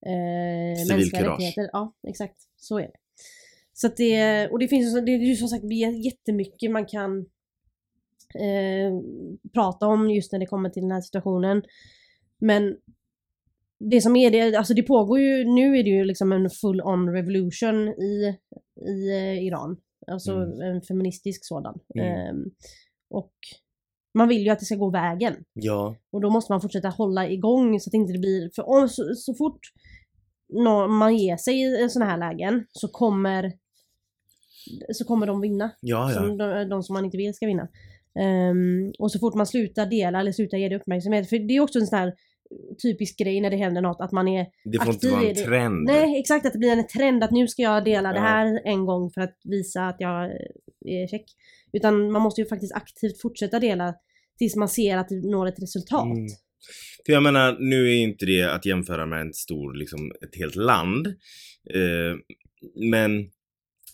eh, 0.06 0.95
mänskliga 0.95 1.34
rättigheter. 1.34 1.69
Ja, 1.73 1.93
exakt. 2.08 2.36
Så 2.58 2.80
är 2.80 2.84
det. 2.84 2.97
Så 3.73 3.88
att 3.88 3.97
det, 3.97 4.47
och 4.47 4.60
det 4.60 4.67
finns 4.67 4.93
det 5.06 5.12
är 5.12 5.17
ju 5.17 5.36
som 5.36 5.47
sagt 5.47 5.63
jättemycket 6.06 6.71
man 6.71 6.86
kan 6.86 7.25
eh, 8.36 8.91
prata 9.54 9.88
om 9.88 10.10
just 10.10 10.32
när 10.32 10.39
det 10.39 10.46
kommer 10.46 10.70
till 10.70 10.82
den 10.82 10.91
här 10.91 11.02
situationen. 11.02 11.63
Men 12.39 12.78
det 13.80 14.02
som 14.02 14.15
är 14.15 14.32
det, 14.32 14.56
alltså 14.56 14.74
det 14.74 14.84
pågår 14.84 15.20
ju, 15.20 15.44
nu 15.44 15.78
är 15.78 15.84
det 15.84 15.89
ju 15.89 16.04
liksom 16.04 16.32
en 16.32 16.50
full 16.50 16.82
on 16.82 17.10
revolution 17.13 17.88
i, 17.88 18.38
i 18.88 19.12
eh, 19.12 19.44
Iran. 19.44 19.78
Alltså 20.08 20.32
Mm. 20.32 20.62
en 20.62 20.82
feministisk 20.82 21.46
sådan. 21.46 21.80
Mm. 21.96 22.08
Ehm, 22.08 22.46
Och 23.10 23.34
man 24.13 24.28
vill 24.28 24.41
ju 24.44 24.50
att 24.50 24.60
det 24.60 24.65
ska 24.65 24.76
gå 24.76 24.89
vägen. 24.89 25.36
Ja. 25.54 25.96
Och 26.12 26.22
då 26.22 26.30
måste 26.30 26.52
man 26.52 26.62
fortsätta 26.62 26.89
hålla 26.89 27.30
igång 27.30 27.80
så 27.80 27.88
att 27.88 27.91
det 27.91 27.98
inte 27.98 28.20
blir... 28.20 28.50
För 28.56 28.70
om, 28.70 28.89
så, 28.89 29.15
så 29.15 29.34
fort 29.34 29.60
man 30.89 31.17
ger 31.17 31.38
sig 31.38 31.84
i 31.86 31.89
sådana 31.89 32.12
här 32.12 32.17
lägen 32.17 32.65
så 32.72 32.88
kommer 32.88 33.54
så 34.94 35.06
kommer 35.06 35.28
de 35.28 35.41
vinna. 35.41 35.72
Ja, 35.82 36.12
ja. 36.12 36.15
Som 36.15 36.38
de, 36.38 36.70
de 36.70 36.84
som 36.84 36.94
man 36.94 37.06
inte 37.06 37.17
vill 37.17 37.34
ska 37.34 37.46
vinna. 37.46 37.67
Ehm, 38.19 38.91
och 39.00 39.12
så 39.12 39.19
fort 39.19 39.36
man 39.36 39.47
slutar 39.47 39.86
dela 39.86 40.19
eller 40.19 40.32
slutar 40.32 40.58
ge 40.58 40.69
det 40.69 40.76
uppmärksamhet. 40.76 41.30
För 41.30 41.47
det 41.47 41.56
är 41.56 41.60
också 41.60 41.80
en 41.80 41.88
sån 41.88 42.00
här 42.00 42.13
typisk 42.84 43.17
grej 43.19 43.41
när 43.41 43.50
det 43.50 43.58
händer 43.58 43.82
något 43.82 44.02
att 44.02 44.12
man 44.12 44.28
är 44.28 44.45
Det 44.63 44.78
får 44.78 44.88
inte 44.93 45.08
aktiv 45.08 45.12
vara 45.12 45.24
i 45.24 45.30
en 45.30 45.34
det. 45.36 45.43
trend. 45.45 45.84
Nej 45.84 46.19
exakt 46.19 46.45
att 46.45 46.54
det 46.54 46.60
blir 46.60 46.71
en 46.71 46.88
trend 46.88 47.24
att 47.24 47.32
nu 47.32 47.47
ska 47.47 47.62
jag 47.62 47.86
dela 47.86 48.10
det 48.10 48.15
Ja. 48.19 48.21
här 48.24 48.62
en 48.65 48.86
gång 48.86 49.12
för 49.12 49.21
att 49.21 49.38
visa 49.43 49.82
att 49.88 49.95
jag 50.00 50.26
är 50.86 51.08
check. 51.08 51.26
Utan 51.74 52.12
man 52.12 52.21
måste 52.21 52.41
ju 52.41 52.47
faktiskt 52.47 52.74
aktivt 52.76 53.21
fortsätta 53.21 53.60
dela 53.60 53.93
tills 54.38 54.56
man 54.56 54.69
ser 54.69 54.97
att 54.97 55.10
det 55.10 55.15
når 55.30 55.47
ett 55.47 55.62
resultat. 55.63 56.06
Mm. 56.06 56.28
För 57.06 57.13
jag 57.13 57.24
menar, 57.24 57.58
nu 57.60 57.89
är 57.89 57.95
inte 58.04 58.26
det 58.26 58.43
att 58.43 58.65
jämföra 58.65 59.06
med 59.06 59.21
en 59.21 59.34
stor, 59.34 59.74
liksom 59.74 60.12
ett 60.21 60.36
helt 60.36 60.56
land. 60.56 61.08
Eh, 61.74 62.15
men 62.89 63.30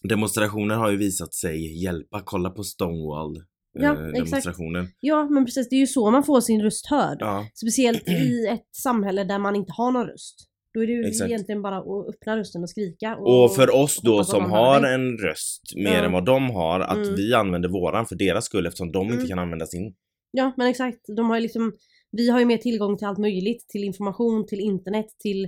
demonstrationer 0.03 0.75
har 0.75 0.91
ju 0.91 0.97
visat 0.97 1.33
sig 1.33 1.83
hjälpa. 1.83 2.21
Kolla 2.25 2.49
på 2.49 2.63
Stonewall. 2.63 3.43
Ja, 3.81 3.93
eh, 3.93 4.07
exakt. 4.07 4.15
demonstrationen. 4.15 4.87
Ja 4.99 5.29
men 5.29 5.45
precis, 5.45 5.69
det 5.69 5.75
är 5.75 5.79
ju 5.79 5.87
så 5.87 6.11
man 6.11 6.23
får 6.23 6.41
sin 6.41 6.61
röst 6.61 6.85
hörd. 6.87 7.17
Ja, 7.19 7.47
Speciellt 7.53 8.07
i 8.09 8.47
ett 8.47 8.67
samhälle 8.75 9.23
där 9.23 9.39
man 9.39 9.55
inte 9.55 9.71
har 9.71 9.91
någon 9.91 10.07
röst. 10.07 10.35
Då 10.73 10.83
är 10.83 10.87
det 10.87 10.93
ju 10.93 11.05
Exakt. 11.05 11.29
egentligen 11.29 11.61
bara 11.61 11.77
att 11.77 12.09
öppna 12.09 12.37
rösten 12.37 12.63
och 12.63 12.69
skrika. 12.69 13.15
och 13.15 13.55
för 13.55 13.75
oss 13.75 13.99
då 14.03 14.23
som 14.23 14.51
har 14.51 14.81
dig. 14.81 14.93
en 14.93 15.17
röst 15.17 15.61
mer 15.75 15.83
Ja. 15.97 16.03
än 16.05 16.11
vad 16.11 16.25
de 16.25 16.49
har, 16.49 16.79
att 16.79 16.97
Mm. 16.97 17.15
vi 17.15 17.33
använder 17.33 17.69
våran 17.69 18.05
för 18.05 18.15
deras 18.15 18.45
skull 18.45 18.65
eftersom 18.65 18.91
de 18.91 19.05
inte 19.05 19.15
Mm. 19.17 19.27
kan 19.27 19.39
använda 19.39 19.65
sin. 19.65 19.95
Ja 20.31 20.53
men 20.57 20.67
exakt. 20.67 20.99
De 21.17 21.29
har 21.29 21.35
ju 21.37 21.41
liksom, 21.41 21.73
vi 22.11 22.29
har 22.29 22.39
ju 22.39 22.45
mer 22.45 22.57
tillgång 22.57 22.97
till 22.97 23.07
allt 23.07 23.17
möjligt. 23.17 23.65
Till 23.69 23.83
information, 23.83 24.45
till 24.47 24.59
internet, 24.59 25.05
till 25.19 25.47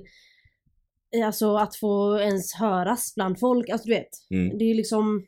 eh, 1.16 1.26
Alltså 1.28 1.56
att 1.56 1.76
få 1.76 2.20
ens 2.20 2.54
höras 2.54 3.16
bland 3.16 3.40
folk. 3.40 3.70
Alltså 3.70 3.88
du 3.88 3.94
vet. 3.94 4.10
Mm. 4.32 4.58
Det 4.58 4.64
är 4.64 4.68
ju 4.68 4.74
liksom 4.74 5.26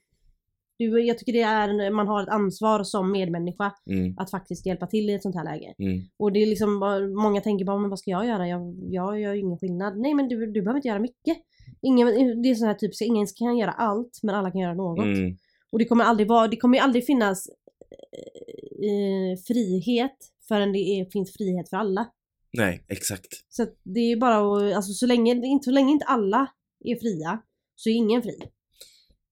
är- 0.86 1.00
jag 1.08 1.17
tycker 1.17 1.34
det 1.34 1.41
är, 1.41 1.91
man 1.91 2.08
har 2.08 2.24
ett 2.24 2.30
ansvar 2.30 2.84
som 2.84 3.12
medmänniska 3.12 3.74
Mm. 3.89 4.15
att 4.17 4.32
faktiskt 4.32 4.65
hjälpa 4.65 4.88
till 4.88 5.10
i 5.10 5.13
ett 5.13 5.22
sånt 5.24 5.36
här 5.36 5.44
läge. 5.44 5.74
Mm. 5.80 6.02
Och 6.17 6.32
det 6.32 6.39
är 6.39 6.46
liksom, 6.46 6.80
bara- 6.80 7.08
många 7.08 7.41
tänker 7.41 7.65
bara, 7.65 7.78
men 7.80 7.89
vad 7.89 8.00
ska 8.00 8.12
jag 8.12 8.26
göra? 8.28 8.48
Jag, 8.48 8.76
jag 8.89 9.20
gör 9.20 9.34
ingen 9.34 9.58
skillnad. 9.58 9.98
Nej 10.00 10.13
men 10.13 10.28
du, 10.28 10.52
du 10.52 10.62
behöver 10.62 10.78
inte 10.78 10.88
göra 10.88 11.00
mycket. 11.00 11.38
Ingen, 11.82 12.08
det 12.41 12.50
är 12.50 12.56
sån 12.56 12.67
här 12.67 12.74
typiska, 12.76 13.06
ingen 13.06 13.28
kan 13.36 13.58
göra 13.58 13.72
allt 13.72 14.20
men 14.24 14.36
alla 14.36 14.52
kan 14.52 14.62
göra 14.62 14.74
något. 14.74 15.06
Mm. 15.06 15.38
Och 15.72 15.80
det 15.80 15.86
kommer 15.86 16.04
aldrig 16.04 16.28
vara, 16.28 16.48
det 16.48 16.58
kommer 16.58 16.80
aldrig 16.80 17.06
finnas 17.06 17.48
eh, 18.84 19.39
frihet 19.48 20.17
förrän 20.48 20.72
det 20.74 20.80
är, 20.80 21.06
finns 21.06 21.34
frihet 21.34 21.70
för 21.70 21.78
alla. 21.78 22.06
Nej, 22.54 22.84
exakt. 22.88 23.28
Så 23.50 23.63
att 23.63 23.76
det 23.84 24.00
är 24.00 24.17
bara 24.17 24.38
att, 24.38 24.76
alltså 24.76 24.94
så 24.94 25.06
länge, 25.06 25.60
så 25.63 25.72
länge 25.72 25.91
inte 25.91 26.06
alla 26.06 26.48
är 26.86 26.96
fria 26.96 27.41
så 27.76 27.89
är 27.89 27.94
ingen 27.94 28.22
fri. 28.22 28.39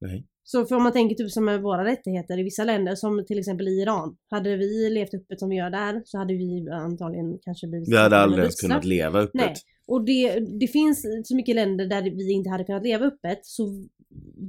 Nej. 0.01 0.25
Så 0.51 0.65
för 0.65 0.75
om 0.75 0.83
man 0.83 0.93
tänker 0.93 1.15
typ 1.15 1.31
som 1.31 1.45
med 1.45 1.61
våra 1.61 1.85
rättigheter 1.85 2.39
i 2.39 2.43
vissa 2.43 2.63
länder 2.63 2.95
som 2.95 3.25
till 3.25 3.39
exempel 3.39 3.67
i 3.67 3.81
Iran. 3.81 4.15
Hade 4.29 4.57
vi 4.57 4.89
levt 4.89 5.13
öppet 5.13 5.39
som 5.39 5.49
vi 5.49 5.55
gör 5.55 5.69
där 5.69 6.01
så 6.05 6.17
hade 6.17 6.33
vi 6.33 6.69
antagligen 6.71 7.39
kanske 7.41 7.67
blivit 7.67 7.89
Vi 7.89 7.97
hade 7.97 8.17
aldrig 8.17 8.39
ens 8.39 8.61
kunnat 8.61 8.85
leva 8.85 9.19
öppet. 9.19 9.33
Nej. 9.33 9.55
Och 9.87 10.05
det, 10.05 10.39
det 10.59 10.67
finns 10.67 11.05
så 11.23 11.35
mycket 11.35 11.55
länder 11.55 11.85
där 11.85 12.01
vi 12.01 12.31
inte 12.31 12.49
hade 12.49 12.63
kunnat 12.63 12.83
leva 12.83 13.05
öppet 13.05 13.39
så 13.43 13.63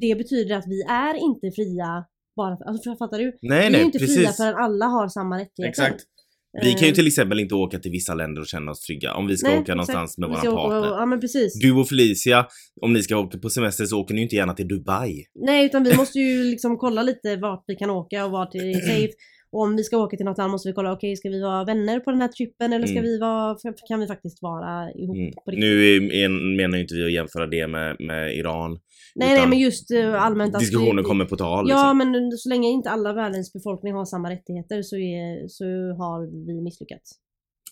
det 0.01 0.15
betyder 0.15 0.57
att 0.57 0.67
vi 0.67 0.83
är 0.83 1.15
inte 1.15 1.51
fria 1.51 2.05
bara 2.37 2.57
för, 2.57 2.65
alltså 2.65 2.97
fattar 2.97 3.19
du? 3.19 3.39
Nej, 3.43 3.61
vi 3.61 3.67
är 3.67 3.71
nej, 3.71 3.83
inte 3.83 3.99
fria 3.99 4.17
precis. 4.17 4.37
förrän 4.37 4.55
alla 4.55 4.87
har 4.87 5.09
samma 5.09 5.39
rättigheter. 5.39 5.69
Exakt. 5.69 6.05
Vi 6.53 6.73
kan 6.73 6.83
ju 6.83 6.89
Eh, 6.89 6.95
till 6.95 7.07
exempel 7.07 7.41
inte 7.41 7.55
åka 7.55 7.79
till 7.79 7.91
vissa 7.91 8.15
länder 8.15 8.41
och 8.41 8.47
känna 8.47 8.71
oss 8.71 8.81
trygga 8.81 9.15
om 9.15 9.27
vi 9.27 9.37
ska 9.37 9.49
nej, 9.49 9.59
åka 9.59 9.75
någonstans 9.75 10.19
med 10.19 10.31
åka- 10.31 10.51
partner. 10.51 10.89
Ja 10.89 11.07
men 11.07 11.21
precis. 11.21 11.61
Du 11.61 11.73
och 11.73 11.89
Felicia, 11.89 12.47
om 12.81 12.93
ni 12.93 13.03
ska 13.03 13.17
åka 13.17 13.39
på 13.39 13.51
semester 13.51 13.85
så 13.85 14.01
åker 14.01 14.15
ni 14.15 14.21
ju 14.21 14.23
inte 14.25 14.37
gärna 14.37 14.55
till 14.55 14.69
Dubai. 14.69 15.25
Nej 15.47 15.67
utan 15.67 15.85
vi 15.85 15.97
måste 15.97 16.19
ju 16.19 16.45
liksom 16.45 16.77
kolla 16.79 17.03
lite 17.03 17.37
vart 17.37 17.65
vi 17.67 17.75
kan 17.75 17.91
åka 17.91 18.25
och 18.25 18.31
vart 18.31 18.53
det 18.53 18.59
är 18.59 18.81
safe. 18.81 19.13
Och 19.53 19.61
om 19.63 19.77
vi 19.77 19.85
ska 19.85 19.97
åka 19.97 20.17
till 20.17 20.27
något 20.27 20.39
land 20.39 20.51
måste 20.53 20.69
vi 20.69 20.73
kolla, 20.73 20.93
okej 20.93 21.17
ska 21.17 21.29
vi 21.29 21.41
vara 21.43 21.65
vänner 21.65 22.01
på 22.01 22.11
den 22.11 22.21
här 22.21 22.29
trippen 22.29 22.73
eller 22.73 22.87
ska 22.87 22.99
Mm. 22.99 23.05
vi 23.11 23.19
vara, 23.19 23.57
kan 23.89 24.01
vi 24.01 24.07
faktiskt 24.07 24.43
vara 24.43 24.91
ihop 24.93 25.17
Mm. 25.17 25.33
på 25.45 25.51
riktigt? 25.51 25.61
Nu 25.61 25.95
är, 25.95 26.57
menar 26.57 26.79
inte 26.79 26.95
vi 26.95 27.05
att 27.05 27.13
jämföra 27.13 27.47
det 27.47 27.67
med, 27.67 27.97
med 28.01 28.37
Iran. 28.37 28.71
nej 29.15 29.35
nej 29.39 29.49
men 29.49 29.59
just 29.59 29.91
eh, 29.91 30.23
allmänt 30.23 30.55
att 30.55 30.61
Diskussionen 30.61 30.97
vi, 30.97 31.03
kommer 31.03 31.25
på 31.25 31.37
tal. 31.37 31.67
Ja 31.71 31.93
liksom. 31.93 31.99
men 31.99 32.31
så 32.33 32.49
länge 32.49 32.69
inte 32.69 32.91
alla 32.91 33.13
världens 33.13 33.53
befolkning 33.53 33.93
har 33.93 34.05
samma 34.05 34.31
rättigheter 34.31 34.83
så, 34.83 34.97
är, 34.97 35.49
så 35.49 35.65
har 36.03 36.47
vi 36.47 36.61
misslyckats. 36.63 37.11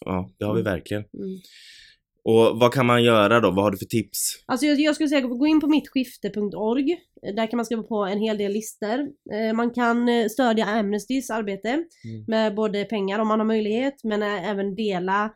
ja, 0.04 0.28
det 0.38 0.44
har 0.44 0.54
vi 0.54 0.60
Mm. 0.60 0.72
verkligen. 0.72 1.02
Mm. 1.14 1.38
Och 2.24 2.58
vad 2.60 2.72
kan 2.74 2.86
man 2.86 3.02
göra 3.02 3.40
då? 3.40 3.50
Vad 3.50 3.64
har 3.64 3.70
du 3.70 3.78
för 3.78 3.84
tips? 3.84 4.18
Alltså 4.46 4.66
jag, 4.66 4.80
jag 4.80 4.94
skulle 4.94 5.08
säga 5.08 5.20
gå 5.20 5.46
in 5.46 5.60
på 5.60 5.66
mittskifte.org. 5.66 6.98
Där 7.36 7.46
kan 7.46 7.56
man 7.56 7.64
skriva 7.66 7.82
på 7.82 8.04
en 8.04 8.18
hel 8.18 8.38
del 8.38 8.52
listor. 8.52 8.98
Eh, 9.32 9.54
Man 9.54 9.70
kan 9.70 10.08
eh, 10.08 10.26
stödja 10.28 10.66
Amnestys 10.66 11.30
arbete 11.30 11.68
Mm. 11.68 12.24
med 12.28 12.54
både 12.54 12.84
pengar 12.84 13.18
om 13.18 13.28
man 13.28 13.40
har 13.40 13.46
möjlighet 13.46 13.94
men 14.04 14.22
eh, 14.22 14.50
även 14.50 14.74
dela 14.74 15.32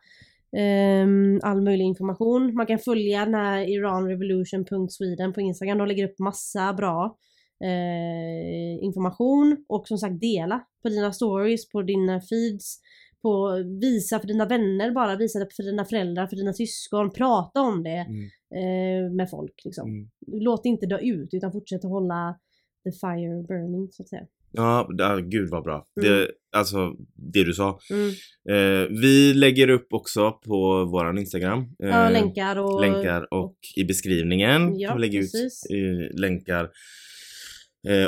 ehm, 0.57 1.39
all 1.43 1.61
möjlig 1.61 1.85
information. 1.85 2.53
Man 2.55 2.65
kan 2.65 2.79
följa 2.79 3.25
den 3.25 3.33
här 3.35 3.69
iranrevolution.sweden 3.69 5.33
på 5.33 5.41
Instagram. 5.41 5.77
De 5.77 5.87
lägger 5.87 6.05
upp 6.09 6.19
massa 6.19 6.73
bra 6.73 7.17
eh, 7.63 8.83
information 8.85 9.57
och 9.69 9.87
som 9.87 9.97
sagt 9.97 10.19
dela 10.21 10.61
på 10.83 10.89
dina 10.89 11.13
stories, 11.13 11.69
på 11.69 11.81
dina 11.81 12.21
feeds, 12.21 12.79
på 13.23 13.63
visa 13.81 14.19
för 14.19 14.27
dina 14.27 14.45
vänner 14.45 14.91
bara, 14.91 15.15
visa 15.15 15.39
det 15.39 15.47
för 15.55 15.63
dina 15.63 15.85
föräldrar, 15.85 16.27
för 16.27 16.35
dina 16.35 16.53
syskon, 16.53 17.11
prata 17.11 17.61
om 17.61 17.83
det 17.83 17.89
Mm. 18.09 18.23
eh, 18.55 19.11
med 19.11 19.29
folk 19.29 19.61
liksom. 19.65 19.89
Mm. 19.89 20.09
Låt 20.27 20.63
det 20.63 20.69
inte 20.69 20.85
dö 20.85 20.99
ut 20.99 21.33
utan 21.33 21.51
fortsätt 21.51 21.85
att 21.85 21.91
hålla 21.91 22.39
the 22.83 22.91
fire 22.91 23.43
burning 23.47 23.87
så 23.91 24.03
att 24.03 24.09
säga. 24.09 24.21
Ja, 24.55 24.87
ja, 24.97 25.15
gud 25.15 25.49
vad 25.49 25.63
bra. 25.63 25.87
Mm. 26.01 26.09
Det, 26.11 26.27
alltså, 26.57 26.93
det 27.15 27.43
du 27.43 27.53
sa. 27.53 27.79
Mm. 27.91 28.09
Eh, 28.49 28.87
vi 29.01 29.33
lägger 29.33 29.69
upp 29.69 29.87
också 29.93 30.31
på 30.31 30.85
våran 30.85 31.17
Instagram. 31.17 31.75
Ja, 31.77 32.05
eh, 32.05 32.11
länkar 32.11 32.55
och... 32.59 32.81
länkar 32.81 33.33
och 33.33 33.55
i 33.75 33.83
beskrivningen 33.83 34.79
Ja, 34.79 34.93
vi 34.95 35.01
lägga 35.01 35.19
precis. 35.19 35.65
ut 35.69 35.77
eh, 36.11 36.19
länkar 36.19 36.69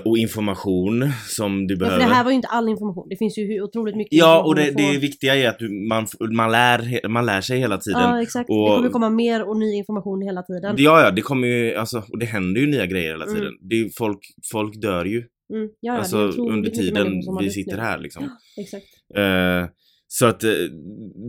och 0.06 0.18
information 0.18 1.10
som 1.28 1.68
du 1.68 1.74
Ja, 1.74 1.80
behöver. 1.80 2.00
för 2.00 2.08
det 2.10 2.14
här 2.16 2.24
var 2.24 2.32
ju 2.32 2.36
inte 2.36 2.48
all 2.48 2.70
information. 2.70 3.08
Det 3.10 3.18
finns 3.18 3.38
ju 3.38 3.62
otroligt 3.62 3.96
mycket 3.96 4.14
Ja, 4.20 4.44
och 4.44 4.56
det, 4.56 4.72
det 4.72 4.98
viktiga 4.98 5.36
är 5.36 5.50
att 5.50 5.60
du, 5.60 5.88
man, 5.90 6.08
man, 6.36 6.52
lär, 6.52 7.08
man 7.08 7.26
lär 7.26 7.42
sig 7.42 7.60
hela 7.60 7.78
tiden. 7.78 8.02
Ja, 8.02 8.22
exakt. 8.22 8.50
Och- 8.50 8.70
Det 8.70 8.76
kommer 8.78 8.90
komma 8.90 9.10
mer 9.10 9.50
och 9.50 9.58
ny 9.60 9.74
information 9.76 10.22
hela 10.22 10.42
tiden. 10.44 10.76
Ja, 10.78 11.02
ja, 11.02 11.12
det 11.12 11.22
kommer 11.22 11.48
ju, 11.48 11.76
alltså, 11.76 11.98
och 12.12 12.20
det 12.20 12.26
händer 12.26 12.62
ju 12.62 12.68
nya 12.68 12.86
grejer 12.86 13.12
hela 13.12 13.26
Mm. 13.26 13.36
tiden. 13.36 13.54
Det 13.70 13.76
är, 13.76 13.90
folk, 13.98 14.20
folk 14.52 14.82
dör 14.82 15.06
ju, 15.06 15.24
Mm. 15.54 15.68
Ja, 15.80 15.94
ja, 15.94 15.94
alltså 15.98 16.18
under 16.18 16.70
tiden 16.70 17.08
vi 17.40 17.50
sitter 17.50 17.78
nu. 17.78 17.84
här 17.84 17.98
liksom. 18.00 18.24
Exakt. 18.58 18.86
Eh, 19.18 19.70
så 20.08 20.26
att 20.26 20.44
eh, 20.44 20.50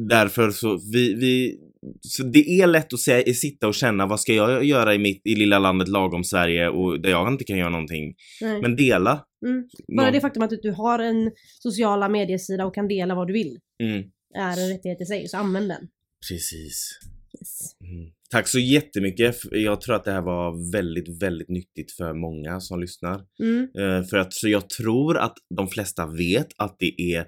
därför 0.09 0.51
så, 0.51 0.79
vi, 0.93 1.15
vi, 1.15 1.59
så 2.01 2.23
det 2.23 2.61
är 2.61 2.67
lätt 2.67 2.93
att 2.93 3.01
säga, 3.01 3.35
sitta 3.35 3.69
och 3.69 3.75
känna 3.75 4.07
vad 4.07 4.21
ska 4.21 4.33
jag 4.35 4.65
göra 4.65 4.95
i 4.95 4.99
mitt, 4.99 5.21
i 5.25 5.35
lilla 5.35 5.59
landet 5.59 5.89
lagom 5.89 6.25
Sverige 6.25 6.69
och 6.69 7.01
där 7.01 7.11
jag 7.11 7.33
inte 7.33 7.45
kan 7.45 7.59
göra 7.59 7.69
någonting. 7.71 8.15
Nej. 8.41 8.61
Men 8.63 8.77
dela. 8.77 9.25
Mm. 9.47 9.69
Bara 9.97 10.05
Någon- 10.05 10.13
det 10.13 10.21
faktum 10.21 10.43
att 10.43 10.51
du 10.63 10.71
har 10.71 10.99
en 10.99 11.31
sociala 11.63 12.09
mediesida 12.09 12.67
och 12.67 12.75
kan 12.75 12.89
dela 12.89 13.15
vad 13.15 13.27
du 13.27 13.33
vill 13.33 13.59
Mm, 13.83 14.03
är 14.35 14.61
en 14.63 14.69
rättighet 14.69 15.01
i 15.01 15.05
sig, 15.07 15.29
så 15.29 15.37
använd 15.37 15.69
den. 15.69 15.89
precis. 16.29 16.99
Yes. 17.41 17.59
Mm. 17.85 18.11
Tack 18.31 18.49
så 18.49 18.59
jättemycket. 18.59 19.37
Jag 19.51 19.81
tror 19.81 19.95
att 19.97 20.05
det 20.05 20.13
här 20.13 20.23
var 20.23 20.73
väldigt, 20.73 21.23
väldigt 21.23 21.49
nyttigt 21.49 21.93
för 21.93 22.15
många 22.15 22.61
som 22.61 22.81
lyssnar. 22.81 23.21
Mm. 23.43 23.63
Eh, 23.79 24.07
för 24.07 24.17
att, 24.17 24.33
så 24.35 24.49
jag 24.49 24.69
tror 24.71 25.17
att 25.19 25.35
de 25.57 25.69
flesta 25.69 26.07
vet 26.07 26.47
att 26.59 26.77
det 26.79 27.01
är 27.15 27.27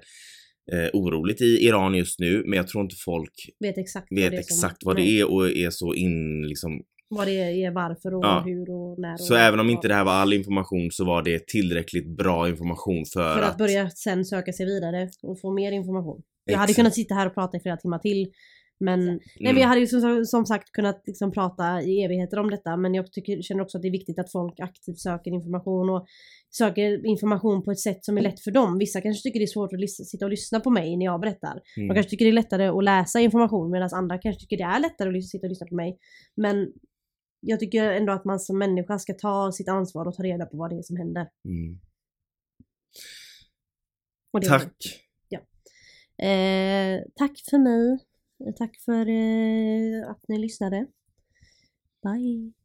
eh, 0.71 0.89
oroligt 0.93 1.41
i 1.41 1.65
Iran 1.65 1.95
just 1.95 2.19
nu, 2.19 2.43
men 2.45 2.57
jag 2.57 2.67
tror 2.67 2.83
inte 2.83 2.95
folk 3.05 3.33
Vet 3.59 3.77
exakt 3.77 4.11
vet 4.11 4.23
vad 4.23 4.31
det 4.31 4.37
är 4.37 4.39
exakt 4.39 4.77
vad 4.85 4.95
det 4.95 5.19
är 5.19 5.31
och 5.31 5.49
är 5.49 5.69
så 5.69 5.93
in 5.93 6.47
liksom. 6.47 6.81
Vad 7.11 7.27
det 7.27 7.63
är, 7.63 7.71
varför 7.71 8.13
och 8.13 8.25
Ja. 8.25 8.43
hur 8.45 8.69
och 8.69 8.99
när. 8.99 9.17
Så 9.17 9.33
och 9.33 9.39
även 9.39 9.59
om 9.59 9.69
inte 9.69 9.87
det 9.87 9.93
här 9.93 10.03
var 10.03 10.11
all 10.11 10.33
information 10.33 10.91
så 10.91 11.05
var 11.05 11.23
det 11.23 11.47
tillräckligt 11.47 12.17
bra 12.17 12.49
information 12.49 13.05
för, 13.13 13.33
För 13.33 13.41
att 13.41 13.57
börja 13.57 13.89
sen 13.89 14.25
söka 14.25 14.53
sig 14.53 14.65
vidare 14.65 15.09
och 15.23 15.39
få 15.41 15.53
mer 15.53 15.71
information. 15.71 16.21
Jag 16.45 16.57
hade 16.57 16.73
kunnat 16.73 16.93
sitta 16.93 17.15
här 17.15 17.27
och 17.27 17.33
prata 17.33 17.57
i 17.57 17.59
flera 17.59 17.77
timmar 17.77 17.99
till. 17.99 18.31
Men, 18.79 19.05
nej, 19.05 19.19
men 19.39 19.47
Mm. 19.49 19.61
jag 19.61 19.67
hade 19.67 19.79
ju 19.79 19.87
som, 19.87 20.25
som 20.25 20.45
sagt 20.45 20.71
kunnat 20.71 21.01
liksom 21.05 21.31
prata 21.31 21.81
i 21.81 22.03
evigheter 22.03 22.39
om 22.39 22.49
detta. 22.49 22.77
Men 22.77 22.93
jag 22.93 23.11
tycker, 23.11 23.41
känner 23.41 23.61
också 23.63 23.77
att 23.77 23.81
det 23.81 23.87
är 23.87 23.91
viktigt 23.91 24.19
att 24.19 24.31
folk 24.31 24.59
aktivt 24.59 24.99
söker 24.99 25.31
information 25.31 25.89
och 25.89 26.05
söker 26.57 27.05
information 27.05 27.63
på 27.63 27.71
ett 27.71 27.79
sätt 27.79 28.05
som 28.05 28.17
är 28.17 28.21
lätt 28.21 28.39
för 28.39 28.51
dem. 28.51 28.77
Vissa 28.77 29.01
kanske 29.01 29.23
tycker 29.29 29.39
det 29.39 29.43
är 29.45 29.47
svårt 29.47 29.73
att 29.73 29.89
sitta 30.07 30.25
och 30.25 30.31
lyssna 30.31 30.59
på 30.59 30.69
mig 30.69 30.97
när 30.97 31.05
jag 31.05 31.21
berättar. 31.21 31.61
De 31.75 31.81
Mm. 31.81 31.95
kanske 31.95 32.09
tycker 32.09 32.25
det 32.25 32.31
är 32.31 32.33
lättare 32.33 32.67
att 32.67 32.83
läsa 32.83 33.19
information 33.19 33.71
medan 33.71 33.89
andra 33.93 34.17
kanske 34.17 34.39
tycker 34.41 34.57
det 34.57 34.63
är 34.63 34.79
lättare 34.79 35.17
att 35.17 35.23
sitta 35.25 35.45
och 35.47 35.49
lyssna 35.49 35.67
på 35.67 35.75
mig. 35.75 35.97
Men 36.35 36.73
jag 37.41 37.59
tycker 37.59 37.91
ändå 37.91 38.13
att 38.13 38.25
man 38.25 38.39
som 38.39 38.57
människa 38.57 38.99
ska 38.99 39.13
ta 39.13 39.51
sitt 39.51 39.69
ansvar 39.69 40.05
och 40.07 40.15
ta 40.15 40.23
reda 40.23 40.45
på 40.45 40.57
vad 40.57 40.69
det 40.69 40.75
är 40.77 40.81
som 40.81 40.97
händer. 40.97 41.27
Mm. 41.45 41.79
Och 44.33 44.39
det 44.41 44.47
är 44.47 44.49
Tack. 44.49 45.05
Eh, 46.21 47.01
tack 47.15 47.31
för 47.49 47.57
mig. 47.57 47.99
Tack 48.57 48.79
för 48.85 49.09
eh, 49.09 50.09
att 50.09 50.27
ni 50.27 50.37
lyssnade. 50.37 50.87
Bye. 52.03 52.58